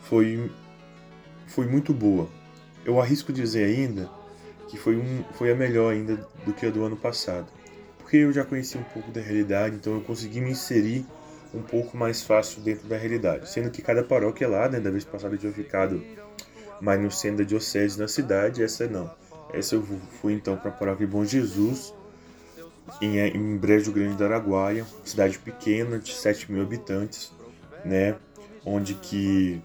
foi, 0.00 0.50
foi 1.46 1.66
muito 1.66 1.94
boa. 1.94 2.28
Eu 2.84 3.00
arrisco 3.00 3.32
dizer 3.32 3.64
ainda 3.64 4.10
que 4.68 4.76
foi, 4.76 4.96
um, 4.96 5.24
foi 5.34 5.52
a 5.52 5.54
melhor 5.54 5.92
ainda 5.92 6.16
do 6.44 6.52
que 6.52 6.66
a 6.66 6.70
do 6.70 6.84
ano 6.84 6.96
passado. 6.96 7.46
Porque 7.98 8.16
eu 8.16 8.32
já 8.32 8.44
conheci 8.44 8.76
um 8.76 8.82
pouco 8.82 9.12
da 9.12 9.20
realidade, 9.20 9.76
então 9.76 9.94
eu 9.94 10.00
consegui 10.00 10.40
me 10.40 10.50
inserir 10.50 11.06
um 11.52 11.62
pouco 11.62 11.96
mais 11.96 12.22
fácil 12.22 12.62
dentro 12.62 12.88
da 12.88 12.96
realidade. 12.96 13.48
Sendo 13.48 13.70
que 13.70 13.82
cada 13.82 14.02
paróquia 14.02 14.48
lá, 14.48 14.68
né, 14.68 14.80
da 14.80 14.90
vez 14.90 15.04
passada 15.04 15.34
eu 15.34 15.38
tinha 15.38 15.52
ficado 15.52 16.02
mais 16.80 17.00
no 17.00 17.10
centro 17.10 17.38
da 17.38 17.44
diocese 17.44 17.98
na 17.98 18.08
cidade, 18.08 18.62
essa 18.62 18.86
não. 18.86 19.10
Essa 19.52 19.74
eu 19.74 19.82
fui 20.20 20.32
então 20.32 20.56
para 20.56 20.70
a 20.70 20.72
paróquia 20.72 21.06
Bom 21.06 21.24
Jesus, 21.24 21.92
em, 23.00 23.18
em 23.18 23.56
Brejo 23.56 23.92
Grande 23.92 24.16
do 24.16 24.24
Araguaia, 24.24 24.86
cidade 25.04 25.38
pequena 25.38 25.98
de 25.98 26.14
7 26.14 26.50
mil 26.50 26.62
habitantes, 26.62 27.32
né, 27.84 28.16
onde 28.64 28.94
que 28.94 29.60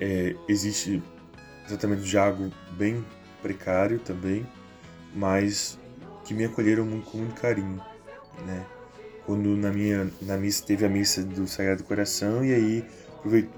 é, 0.00 0.36
existe 0.48 1.02
tratamento 1.66 2.02
de 2.02 2.18
água 2.18 2.50
bem 2.72 3.04
precário 3.40 3.98
também, 3.98 4.46
mas 5.14 5.78
que 6.24 6.34
me 6.34 6.44
acolheram 6.44 6.84
muito, 6.84 7.10
com 7.10 7.18
muito 7.18 7.40
carinho, 7.40 7.82
né 8.46 8.64
quando 9.26 9.56
na 9.56 9.70
minha 9.70 10.10
na 10.20 10.36
missa 10.36 10.64
teve 10.64 10.84
a 10.84 10.88
missa 10.88 11.22
do 11.22 11.46
Sagrado 11.46 11.84
Coração 11.84 12.44
e 12.44 12.52
aí 12.52 12.84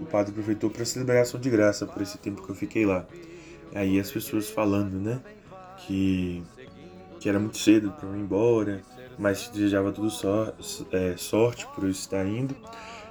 o 0.00 0.04
padre 0.04 0.32
aproveitou 0.32 0.68
para 0.68 0.84
celebrar 0.84 1.18
a 1.18 1.22
ação 1.22 1.40
de 1.40 1.48
graça 1.48 1.86
por 1.86 2.02
esse 2.02 2.18
tempo 2.18 2.42
que 2.42 2.50
eu 2.50 2.54
fiquei 2.54 2.84
lá. 2.84 3.06
Aí 3.74 3.98
as 3.98 4.10
pessoas 4.10 4.50
falando, 4.50 5.00
né, 5.00 5.20
que 5.78 6.42
que 7.18 7.28
era 7.28 7.40
muito 7.40 7.56
cedo 7.56 7.90
para 7.92 8.06
eu 8.06 8.16
ir 8.16 8.20
embora, 8.20 8.82
mas 9.18 9.48
desejava 9.48 9.90
tudo 9.90 10.10
só, 10.10 10.52
é, 10.92 11.16
sorte 11.16 11.66
por 11.74 11.84
eu 11.84 11.90
estar 11.90 12.26
indo 12.26 12.54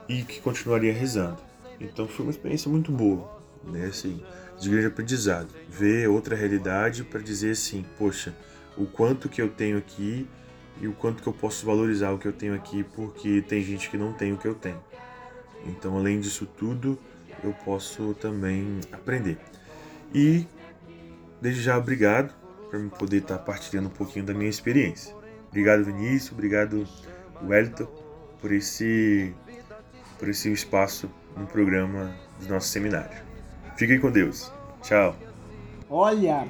e 0.08 0.22
que 0.22 0.40
continuaria 0.40 0.94
rezando. 0.94 1.40
Então 1.80 2.08
foi 2.08 2.26
uma 2.26 2.32
experiência 2.32 2.70
muito 2.70 2.92
boa, 2.92 3.42
né, 3.64 3.88
assim, 3.88 4.24
de 4.60 4.70
grande 4.70 4.86
aprendizado. 4.86 5.48
Ver 5.68 6.08
outra 6.10 6.36
realidade 6.36 7.04
para 7.04 7.22
dizer 7.22 7.52
assim, 7.52 7.84
poxa, 7.98 8.36
o 8.78 8.86
quanto 8.86 9.28
que 9.28 9.42
eu 9.42 9.50
tenho 9.50 9.80
aqui 9.80 10.28
e 10.82 10.88
o 10.88 10.94
quanto 10.94 11.22
que 11.22 11.28
eu 11.28 11.34
posso 11.34 11.66
valorizar 11.66 12.12
o 12.12 12.18
que 12.18 12.28
eu 12.28 12.34
tenho 12.34 12.54
aqui, 12.54 12.84
porque 12.84 13.42
tem 13.42 13.62
gente 13.62 13.90
que 13.90 13.98
não 13.98 14.14
tem 14.14 14.34
o 14.34 14.38
que 14.38 14.48
eu 14.48 14.56
tenho. 14.56 14.82
Então, 15.66 15.98
além 15.98 16.20
disso 16.20 16.46
tudo, 16.46 17.00
eu 17.44 17.54
posso 17.66 18.14
também 18.16 18.80
aprender. 18.92 19.38
E 20.14 20.48
desde 21.42 21.62
já 21.62 21.78
obrigado 21.78 22.34
por 22.70 22.80
me 22.80 22.90
poder 22.90 23.18
estar 23.18 23.38
partilhando 23.40 23.88
um 23.88 23.92
pouquinho 23.92 24.26
da 24.26 24.34
minha 24.34 24.50
experiência. 24.50 25.16
Obrigado 25.50 25.84
Vinícius, 25.84 26.32
obrigado 26.32 26.88
Wellington 27.44 27.88
por 28.42 28.52
esse 28.52 29.34
por 30.18 30.30
esse 30.30 30.52
espaço 30.52 31.10
no 31.36 31.46
programa 31.46 32.16
do 32.40 32.48
nosso 32.48 32.70
seminário. 32.70 33.18
Fiquem 33.76 34.00
com 34.00 34.10
Deus. 34.10 34.52
Tchau. 34.82 35.16
Olha, 35.90 36.48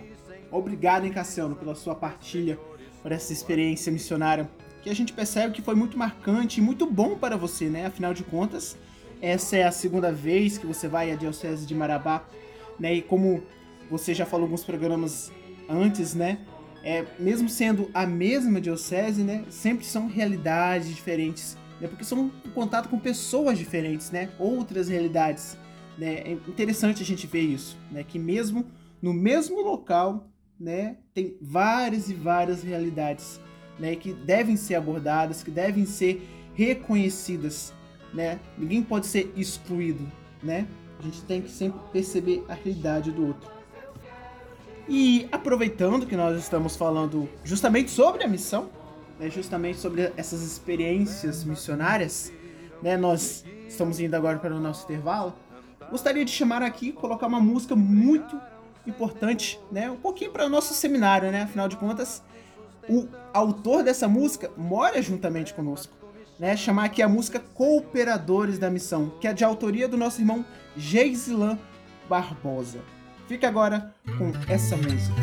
obrigado, 0.52 1.06
hein, 1.06 1.12
Cassiano, 1.12 1.56
pela 1.56 1.76
sua 1.76 1.96
partilha 1.96 2.58
por 3.04 3.12
essa 3.12 3.34
experiência 3.34 3.92
missionária, 3.92 4.50
que 4.82 4.90
a 4.90 4.96
gente 4.96 5.14
percebe 5.14 5.54
que 5.54 5.62
foi 5.62 5.76
muito 5.76 5.98
marcante 5.98 6.60
e 6.60 6.64
muito 6.64 6.90
bom 6.90 7.16
para 7.16 7.38
você, 7.38 7.70
né? 7.70 7.86
Afinal 7.86 8.14
de 8.14 8.24
contas, 8.24 8.78
essa 9.22 9.58
é 9.58 9.64
a 9.64 9.72
segunda 9.72 10.12
vez 10.12 10.58
que 10.58 10.66
você 10.66 10.88
vai 10.88 11.12
à 11.12 11.16
Diocese 11.16 11.66
de 11.66 11.76
Marabá, 11.76 12.26
né? 12.80 12.96
E 12.96 13.02
como 13.02 13.44
você 13.90 14.14
já 14.14 14.26
falou 14.26 14.46
alguns 14.46 14.64
programas 14.64 15.32
antes, 15.70 16.16
né? 16.16 16.40
É, 16.84 17.06
mesmo 17.18 17.48
sendo 17.48 17.90
a 17.94 18.06
mesma 18.06 18.60
diocese, 18.60 19.24
né? 19.24 19.46
Sempre 19.50 19.86
são 19.86 20.08
realidades 20.08 20.90
diferentes, 20.90 21.58
né? 21.80 21.88
Porque 21.88 22.04
são 22.04 22.32
em 22.46 22.50
contato 22.50 22.90
com 22.90 23.00
pessoas 23.00 23.58
diferentes, 23.58 24.12
né? 24.12 24.30
Outras 24.40 24.90
realidades. 24.90 25.58
Né? 25.98 26.16
É 26.26 26.32
interessante 26.32 27.02
a 27.02 27.06
gente 27.06 27.28
ver 27.28 27.42
isso, 27.42 27.78
né? 27.92 28.04
Que 28.04 28.20
mesmo 28.20 28.66
no 29.02 29.14
mesmo 29.14 29.62
local 29.62 30.28
né, 30.64 30.96
tem 31.14 31.36
várias 31.42 32.10
e 32.10 32.14
várias 32.14 32.64
realidades 32.64 33.38
né, 33.78 33.98
que 33.98 34.14
devem 34.14 34.56
ser 34.56 34.76
abordadas, 34.76 35.44
que 35.44 35.52
devem 35.52 35.86
ser 35.86 36.26
reconhecidas. 36.56 37.74
Né? 38.14 38.40
Ninguém 38.58 38.82
pode 38.82 39.08
ser 39.08 39.34
excluído. 39.36 40.10
Né? 40.42 40.66
A 41.00 41.04
gente 41.04 41.22
tem 41.24 41.42
que 41.42 41.52
sempre 41.52 41.82
perceber 41.92 42.46
a 42.48 42.54
realidade 42.54 43.12
do 43.12 43.28
outro. 43.28 43.52
E 44.88 45.28
aproveitando 45.34 46.06
que 46.06 46.16
nós 46.16 46.38
estamos 46.38 46.78
falando 46.78 47.28
justamente 47.44 47.92
sobre 47.92 48.24
a 48.24 48.28
missão, 48.28 48.70
né, 49.20 49.30
justamente 49.30 49.80
sobre 49.80 50.14
essas 50.16 50.42
experiências 50.42 51.44
missionárias, 51.44 52.32
né, 52.82 52.96
nós 52.96 53.44
estamos 53.68 54.00
indo 54.00 54.16
agora 54.16 54.40
para 54.40 54.56
o 54.56 54.60
nosso 54.60 54.86
intervalo. 54.86 55.34
Gostaria 55.92 56.24
de 56.24 56.32
chamar 56.32 56.62
aqui, 56.64 56.94
colocar 56.94 57.28
uma 57.28 57.40
música 57.40 57.76
muito 57.76 58.40
importante, 58.86 59.60
né? 59.72 59.90
Um 59.90 59.96
pouquinho 59.96 60.32
para 60.32 60.46
o 60.46 60.50
nosso 60.50 60.74
seminário, 60.74 61.32
né? 61.32 61.44
Afinal 61.44 61.68
de 61.68 61.78
contas, 61.78 62.22
o 62.90 63.08
autor 63.34 63.84
dessa 63.84 64.08
música 64.08 64.52
mora 64.58 65.02
juntamente 65.02 65.54
conosco. 65.54 65.94
Né, 66.40 66.58
chamar 66.58 66.86
aqui 66.86 67.02
a 67.02 67.08
música 67.08 67.40
Cooperadores 67.54 68.58
da 68.58 68.70
Missão, 68.70 69.14
que 69.22 69.28
é 69.28 69.34
de 69.34 69.44
autoria 69.44 69.88
do 69.88 69.96
nosso 69.96 70.20
irmão 70.20 70.44
Geisilan 70.76 71.60
Barbosa. 72.10 72.80
Fica 73.28 73.48
agora 73.48 73.94
com 74.18 74.32
essa 74.52 74.76
música. 74.76 75.14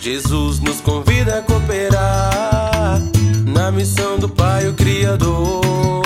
Jesus 0.00 0.58
nos 0.60 0.80
convida 0.80 1.38
a 1.38 1.42
cooperar 1.42 2.98
na 3.46 3.70
missão 3.70 4.18
do 4.18 4.28
Pai, 4.28 4.66
o 4.66 4.74
Criador, 4.74 6.02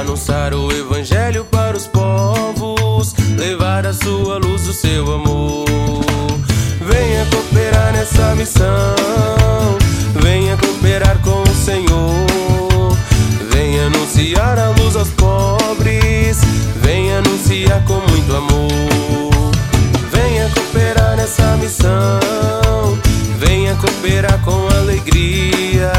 anunciar 0.00 0.54
o 0.54 0.70
Evangelho 0.70 1.44
para 1.46 1.76
os 1.76 1.88
povos, 1.88 2.61
levar 3.36 3.84
a 3.84 3.92
sua 3.92 4.38
luz, 4.38 4.68
o 4.68 4.72
seu 4.72 5.12
amor. 5.12 5.64
Venha 6.80 7.26
cooperar 7.26 7.92
nessa 7.92 8.34
missão, 8.36 9.76
venha 10.22 10.56
cooperar 10.56 11.18
com 11.18 11.42
o 11.42 11.54
Senhor, 11.54 12.96
venha 13.50 13.86
anunciar 13.86 14.58
a 14.58 14.68
luz 14.70 14.94
aos 14.94 15.08
pobres, 15.10 16.38
venha 16.76 17.18
anunciar 17.18 17.84
com 17.84 18.00
muito 18.08 18.36
amor. 18.36 19.52
Venha 20.12 20.48
cooperar 20.50 21.16
nessa 21.16 21.56
missão, 21.56 22.98
venha 23.38 23.74
cooperar 23.76 24.38
com 24.44 24.68
alegria, 24.78 25.92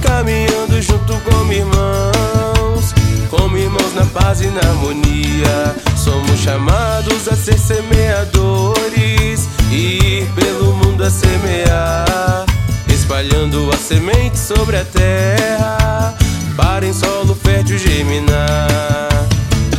caminhando 0.00 0.80
junto 0.80 1.14
com 1.20 1.52
irmãos, 1.52 2.94
como 3.28 3.58
irmãos 3.58 3.94
na 3.94 4.06
paz 4.06 4.40
e 4.40 4.46
na 4.46 4.60
harmonia. 4.60 5.91
Somos 6.32 6.44
chamados 6.44 7.28
a 7.28 7.36
ser 7.36 7.58
semeadores 7.58 9.48
e 9.70 9.98
ir 10.20 10.26
pelo 10.34 10.72
mundo 10.76 11.04
a 11.04 11.10
semear, 11.10 12.46
espalhando 12.88 13.68
a 13.70 13.76
semente 13.76 14.38
sobre 14.38 14.78
a 14.78 14.84
terra, 14.84 16.14
para 16.56 16.86
em 16.86 16.92
solo 16.94 17.34
fértil 17.34 17.76
germinar. 17.76 19.10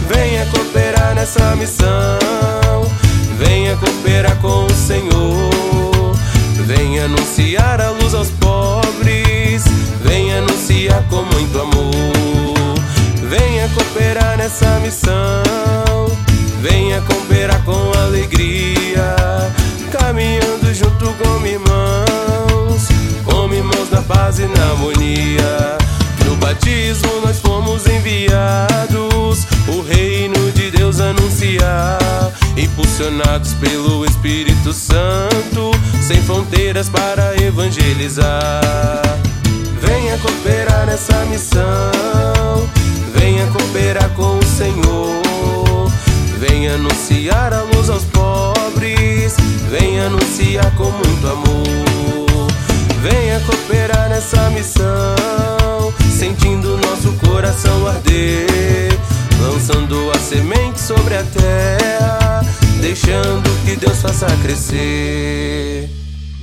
Venha 0.08 0.46
cooperar 0.46 1.16
nessa 1.16 1.56
missão, 1.56 2.20
venha 3.40 3.76
cooperar 3.78 4.36
com 4.38 4.66
o 4.66 4.74
Senhor, 4.76 6.16
venha 6.68 7.06
anunciar 7.06 7.82
a 7.82 7.90
luz 7.90 8.14
aos 8.14 8.30
pobres, 8.30 9.64
venha 10.04 10.38
anunciar 10.38 11.04
com 11.10 11.24
muito 11.24 11.60
amor. 11.60 12.54
Venha 13.28 13.68
cooperar 13.70 14.38
nessa 14.38 14.80
missão, 14.80 16.06
venha 16.64 17.02
cooperar 17.02 17.62
com 17.64 17.92
alegria, 18.00 19.16
caminhando 19.92 20.74
junto 20.74 21.14
com 21.16 21.46
irmãos, 21.46 22.88
como 23.26 23.54
irmãos 23.54 23.92
na 23.92 24.02
paz 24.02 24.40
e 24.40 24.46
na 24.48 24.72
harmonia. 24.72 25.78
No 26.26 26.38
batismo 26.38 27.20
nós 27.22 27.40
fomos 27.40 27.86
enviados 27.86 29.46
o 29.68 29.82
reino 29.82 30.52
de 30.54 30.72
Deus 30.72 31.02
anunciar, 31.02 32.00
impulsionados 32.56 33.54
pelo 33.56 34.06
Espírito 34.06 34.72
Santo, 34.72 35.72
sem 36.02 36.22
fronteiras 36.24 36.88
para 36.88 37.36
evangelizar. 37.44 39.02
Venha 39.82 40.18
cooperar 40.20 40.86
nessa 40.86 41.26
missão, 41.26 42.70
venha 43.14 43.46
cooperar 43.48 44.10
com 44.12 44.38
o 44.38 44.46
Senhor, 44.46 45.33
anunciar 46.74 47.54
a 47.54 47.62
luz 47.62 47.90
aos 47.90 48.04
pobres, 48.06 49.36
venha 49.70 50.08
anunciar 50.08 50.76
com 50.76 50.90
muito 50.90 51.28
amor. 51.28 52.48
Venha 53.02 53.40
cooperar 53.42 54.10
nessa 54.10 54.50
missão, 54.52 55.94
sentindo 56.18 56.78
nosso 56.78 57.12
coração 57.20 57.86
arder, 57.86 58.92
lançando 59.42 60.10
a 60.12 60.20
semente 60.20 60.80
sobre 60.80 61.16
a 61.16 61.24
terra, 61.24 62.42
deixando 62.82 63.50
que 63.66 63.76
Deus 63.76 64.02
faça 64.02 64.26
crescer. 64.42 65.90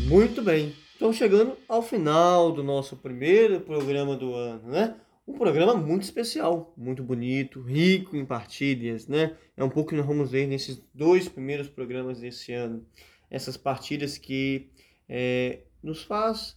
Muito 0.07 0.43
bem. 0.43 0.75
Estamos 0.93 1.17
chegando 1.17 1.53
ao 1.67 1.83
final 1.83 2.53
do 2.53 2.63
nosso 2.63 2.95
primeiro 2.95 3.61
programa 3.61 4.15
do 4.17 4.35
ano, 4.35 4.61
né? 4.67 4.95
Um 5.31 5.39
programa 5.39 5.77
muito 5.77 6.03
especial, 6.03 6.75
muito 6.77 7.05
bonito, 7.05 7.61
rico 7.61 8.17
em 8.17 8.27
partilhas, 8.27 9.07
né? 9.07 9.37
É 9.57 9.63
um 9.63 9.71
pouco 9.71 9.91
que 9.91 9.97
nós 9.97 10.05
vamos 10.05 10.29
ver 10.29 10.45
nesses 10.49 10.83
dois 10.93 11.29
primeiros 11.29 11.69
programas 11.69 12.19
desse 12.19 12.53
ano. 12.53 12.85
Essas 13.31 13.57
partilhas 13.57 14.19
que 14.19 14.73
é, 15.09 15.61
nos 15.81 16.03
faz 16.03 16.57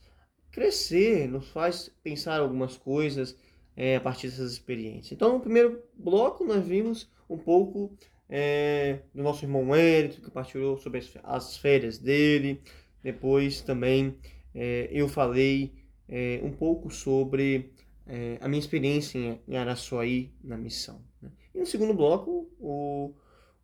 crescer, 0.52 1.28
nos 1.28 1.50
faz 1.50 1.92
pensar 2.02 2.40
algumas 2.40 2.76
coisas 2.76 3.38
é, 3.78 3.98
a 3.98 4.02
partir 4.02 4.28
dessas 4.28 4.54
experiências. 4.54 5.12
Então, 5.12 5.34
no 5.34 5.40
primeiro 5.40 5.80
bloco, 5.94 6.44
nós 6.44 6.66
vimos 6.66 7.08
um 7.30 7.38
pouco 7.38 7.96
é, 8.28 9.02
do 9.14 9.22
nosso 9.22 9.46
irmão 9.46 9.76
Hélito, 9.76 10.20
que 10.20 10.32
partilhou 10.32 10.80
sobre 10.80 10.98
as, 10.98 11.14
as 11.24 11.58
férias 11.58 12.00
dele. 12.00 12.60
Depois 13.04 13.62
também 13.62 14.18
é, 14.56 14.90
eu 14.92 15.08
falei 15.08 15.76
é, 16.10 16.42
um 16.44 16.52
pouco 16.52 16.90
sobre 16.90 17.72
é, 18.08 18.38
a 18.42 18.48
minha 18.48 18.60
experiência 18.60 19.18
em, 19.18 19.40
em 19.48 19.58
Araçuaí 19.58 20.32
na 20.44 20.58
missão. 20.58 21.02
Né? 21.22 21.30
E 21.54 21.60
no 21.60 21.66
segundo 21.66 21.94
bloco, 21.94 22.50
o, 22.60 23.14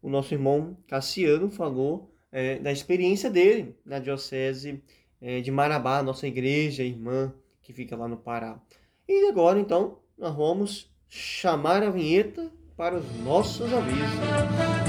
o 0.02 0.10
nosso 0.10 0.34
irmão 0.34 0.78
Cassiano 0.88 1.50
falou 1.50 2.14
é, 2.32 2.60
da 2.60 2.72
experiência 2.72 3.30
dele 3.30 3.76
na 3.86 4.00
Diocese 4.00 4.82
é, 5.22 5.42
de 5.42 5.52
Marabá, 5.52 6.02
nossa 6.02 6.28
igreja 6.28 6.84
irmã 6.84 7.34
que 7.62 7.74
fica 7.74 7.96
lá 7.96 8.08
no 8.08 8.18
Pará. 8.18 8.60
E 9.08 9.28
agora, 9.30 9.60
então, 9.60 10.00
nós 10.18 10.36
vamos 10.36 10.92
chamar 11.08 11.84
a 11.84 11.90
vinheta 11.90 12.52
para 12.78 12.98
os 12.98 13.20
nossos 13.24 13.74
avisos. 13.74 14.89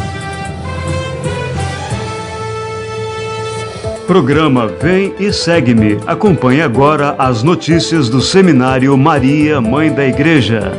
Programa 4.11 4.67
Vem 4.67 5.15
e 5.25 5.33
Segue-me. 5.33 5.93
Acompanhe 6.05 6.61
agora 6.61 7.13
as 7.13 7.45
notícias 7.45 8.09
do 8.09 8.21
Seminário 8.21 8.99
Maria, 8.99 9.61
Mãe 9.61 9.95
da 9.95 10.05
Igreja. 10.05 10.73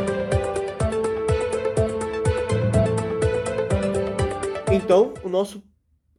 Então, 4.70 5.14
o 5.24 5.30
nosso 5.30 5.62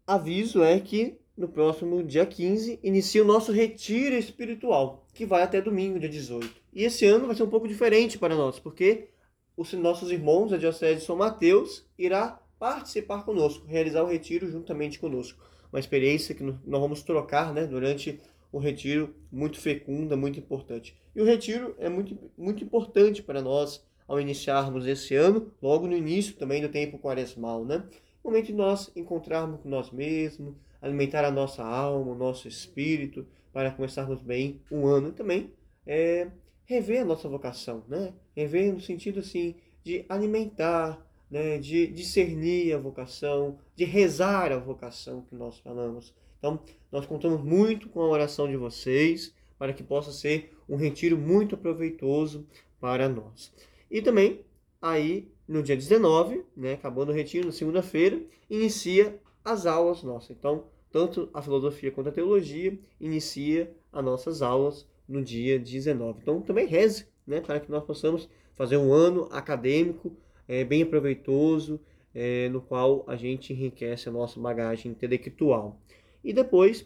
aviso 0.08 0.64
é 0.64 0.80
que 0.80 1.20
no 1.38 1.48
próximo 1.48 2.02
dia 2.04 2.26
15 2.26 2.80
inicia 2.82 3.22
o 3.22 3.28
nosso 3.28 3.52
retiro 3.52 4.16
espiritual, 4.16 5.06
que 5.14 5.24
vai 5.24 5.44
até 5.44 5.62
domingo, 5.62 6.00
dia 6.00 6.10
18. 6.10 6.50
E 6.74 6.84
esse 6.84 7.06
ano 7.06 7.28
vai 7.28 7.36
ser 7.36 7.44
um 7.44 7.50
pouco 7.52 7.68
diferente 7.68 8.18
para 8.18 8.34
nós, 8.34 8.58
porque 8.58 9.10
os 9.56 9.72
nossos 9.74 10.10
irmãos 10.10 10.50
da 10.50 10.58
Diocese 10.58 11.02
de 11.02 11.06
São 11.06 11.16
Mateus 11.16 11.86
irá 11.96 12.40
participar 12.58 13.22
conosco, 13.22 13.68
realizar 13.68 14.02
o 14.02 14.08
retiro 14.08 14.50
juntamente 14.50 14.98
conosco. 14.98 15.53
Uma 15.74 15.80
experiência 15.80 16.36
que 16.36 16.44
nós 16.44 16.60
vamos 16.68 17.02
trocar 17.02 17.52
né, 17.52 17.66
durante 17.66 18.22
o 18.52 18.60
retiro, 18.60 19.16
muito 19.32 19.60
fecunda, 19.60 20.16
muito 20.16 20.38
importante. 20.38 20.96
E 21.16 21.20
o 21.20 21.26
retiro 21.26 21.76
é 21.80 21.90
muito, 21.90 22.16
muito 22.38 22.64
importante 22.64 23.24
para 23.24 23.42
nós 23.42 23.84
ao 24.08 24.22
iniciarmos 24.22 24.86
esse 24.86 25.16
ano, 25.16 25.52
logo 25.60 25.88
no 25.88 25.98
início 25.98 26.36
também 26.36 26.62
do 26.62 26.70
tempo 26.70 27.00
quaresmal, 27.00 27.66
né? 27.66 27.84
Momento 28.24 28.46
de 28.46 28.54
nós 28.54 28.92
encontrarmos 28.96 29.62
com 29.62 29.70
nós 29.70 29.90
mesmos, 29.90 30.54
alimentar 30.80 31.26
a 31.26 31.32
nossa 31.32 31.64
alma, 31.64 32.12
o 32.12 32.16
nosso 32.16 32.48
espírito, 32.48 33.26
para 33.52 33.72
começarmos 33.72 34.22
bem 34.22 34.62
um 34.72 34.86
ano 34.86 35.10
e 35.10 35.14
também 35.14 35.52
é, 35.88 36.28
rever 36.66 37.02
a 37.02 37.06
nossa 37.06 37.28
vocação, 37.28 37.84
né? 37.88 38.14
Rever 38.36 38.72
no 38.72 38.80
sentido 38.80 39.22
assim 39.22 39.56
de 39.84 40.06
alimentar, 40.08 41.04
né? 41.34 41.58
de 41.58 41.88
discernir 41.88 42.74
a 42.74 42.78
vocação, 42.78 43.58
de 43.76 43.84
rezar 43.86 44.52
a 44.52 44.60
vocação 44.60 45.24
que 45.24 45.34
nós 45.34 45.58
falamos. 45.58 46.14
Então, 46.38 46.60
nós 46.92 47.08
contamos 47.08 47.44
muito 47.44 47.90
com 47.90 48.02
a 48.02 48.08
oração 48.08 48.48
de 48.48 48.56
vocês 48.56 49.34
para 49.58 49.74
que 49.74 49.82
possa 49.82 50.12
ser 50.12 50.56
um 50.70 50.76
retiro 50.76 51.18
muito 51.18 51.58
proveitoso 51.58 52.46
para 52.80 53.10
nós. 53.10 53.52
E 53.90 54.00
também, 54.00 54.42
aí, 54.80 55.28
no 55.48 55.64
dia 55.64 55.76
19, 55.76 56.46
né, 56.56 56.74
acabando 56.74 57.12
o 57.12 57.16
retiro, 57.16 57.48
na 57.48 57.52
segunda-feira, 57.52 58.22
inicia 58.48 59.20
as 59.44 59.66
aulas 59.66 60.04
nossas. 60.04 60.38
Então, 60.38 60.66
tanto 60.92 61.30
a 61.34 61.42
filosofia 61.42 61.92
quanto 61.92 62.10
a 62.10 62.14
teologia 62.14 62.78
inicia 63.02 63.76
as 63.92 64.06
nossas 64.06 64.44
aulas 64.44 64.88
no 65.10 65.24
dia 65.24 65.58
19. 65.58 66.20
Então, 66.22 66.42
também 66.42 66.68
reze, 66.68 67.08
né, 67.26 67.42
para 67.42 67.60
que 67.60 67.72
nós 67.72 67.84
possamos 67.84 68.30
fazer 68.54 68.78
um 68.78 68.94
ano 68.94 69.28
acadêmico 69.32 70.16
é, 70.48 70.64
bem 70.64 70.86
proveitoso, 70.86 71.80
é, 72.14 72.50
no 72.50 72.62
qual 72.62 73.04
a 73.08 73.16
gente 73.16 73.54
enriquece 73.54 74.08
a 74.08 74.12
nossa 74.12 74.40
bagagem 74.40 74.92
intelectual. 74.92 75.80
E 76.24 76.32
depois, 76.32 76.86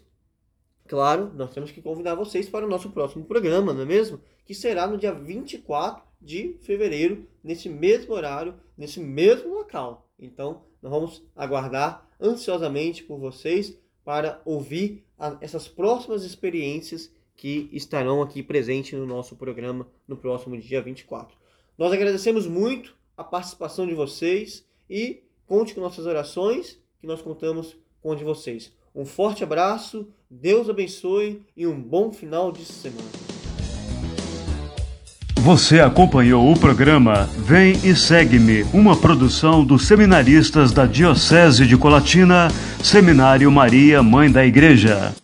claro, 0.86 1.32
nós 1.34 1.52
temos 1.52 1.70
que 1.70 1.82
convidar 1.82 2.14
vocês 2.14 2.48
para 2.48 2.66
o 2.66 2.68
nosso 2.68 2.90
próximo 2.90 3.24
programa, 3.24 3.72
não 3.72 3.82
é 3.82 3.86
mesmo? 3.86 4.20
Que 4.44 4.54
será 4.54 4.86
no 4.86 4.96
dia 4.96 5.12
24 5.12 6.02
de 6.20 6.56
fevereiro, 6.60 7.26
nesse 7.44 7.68
mesmo 7.68 8.14
horário, 8.14 8.54
nesse 8.76 9.00
mesmo 9.00 9.54
local. 9.54 10.08
Então, 10.18 10.62
nós 10.82 10.90
vamos 10.90 11.22
aguardar 11.36 12.08
ansiosamente 12.20 13.04
por 13.04 13.18
vocês 13.18 13.78
para 14.04 14.40
ouvir 14.44 15.04
a, 15.18 15.36
essas 15.40 15.68
próximas 15.68 16.24
experiências 16.24 17.12
que 17.36 17.68
estarão 17.72 18.20
aqui 18.20 18.42
presentes 18.42 18.98
no 18.98 19.06
nosso 19.06 19.36
programa 19.36 19.86
no 20.08 20.16
próximo 20.16 20.58
dia 20.58 20.82
24. 20.82 21.36
Nós 21.76 21.92
agradecemos 21.92 22.46
muito 22.46 22.97
a 23.18 23.24
participação 23.24 23.84
de 23.84 23.94
vocês 23.94 24.64
e 24.88 25.24
conte 25.44 25.74
com 25.74 25.80
nossas 25.80 26.06
orações, 26.06 26.78
que 27.00 27.06
nós 27.06 27.20
contamos 27.20 27.76
com 28.00 28.14
de 28.14 28.22
vocês. 28.22 28.72
Um 28.94 29.04
forte 29.04 29.42
abraço, 29.42 30.08
Deus 30.30 30.70
abençoe 30.70 31.42
e 31.56 31.66
um 31.66 31.82
bom 31.82 32.12
final 32.12 32.52
de 32.52 32.64
semana. 32.64 33.08
Você 35.40 35.80
acompanhou 35.80 36.52
o 36.52 36.58
programa 36.58 37.24
Vem 37.38 37.72
e 37.84 37.96
Segue-me, 37.96 38.64
uma 38.72 38.96
produção 38.96 39.64
dos 39.64 39.86
seminaristas 39.86 40.72
da 40.72 40.84
Diocese 40.84 41.66
de 41.66 41.76
Colatina, 41.76 42.48
Seminário 42.82 43.50
Maria, 43.50 44.02
Mãe 44.02 44.30
da 44.30 44.44
Igreja. 44.44 45.14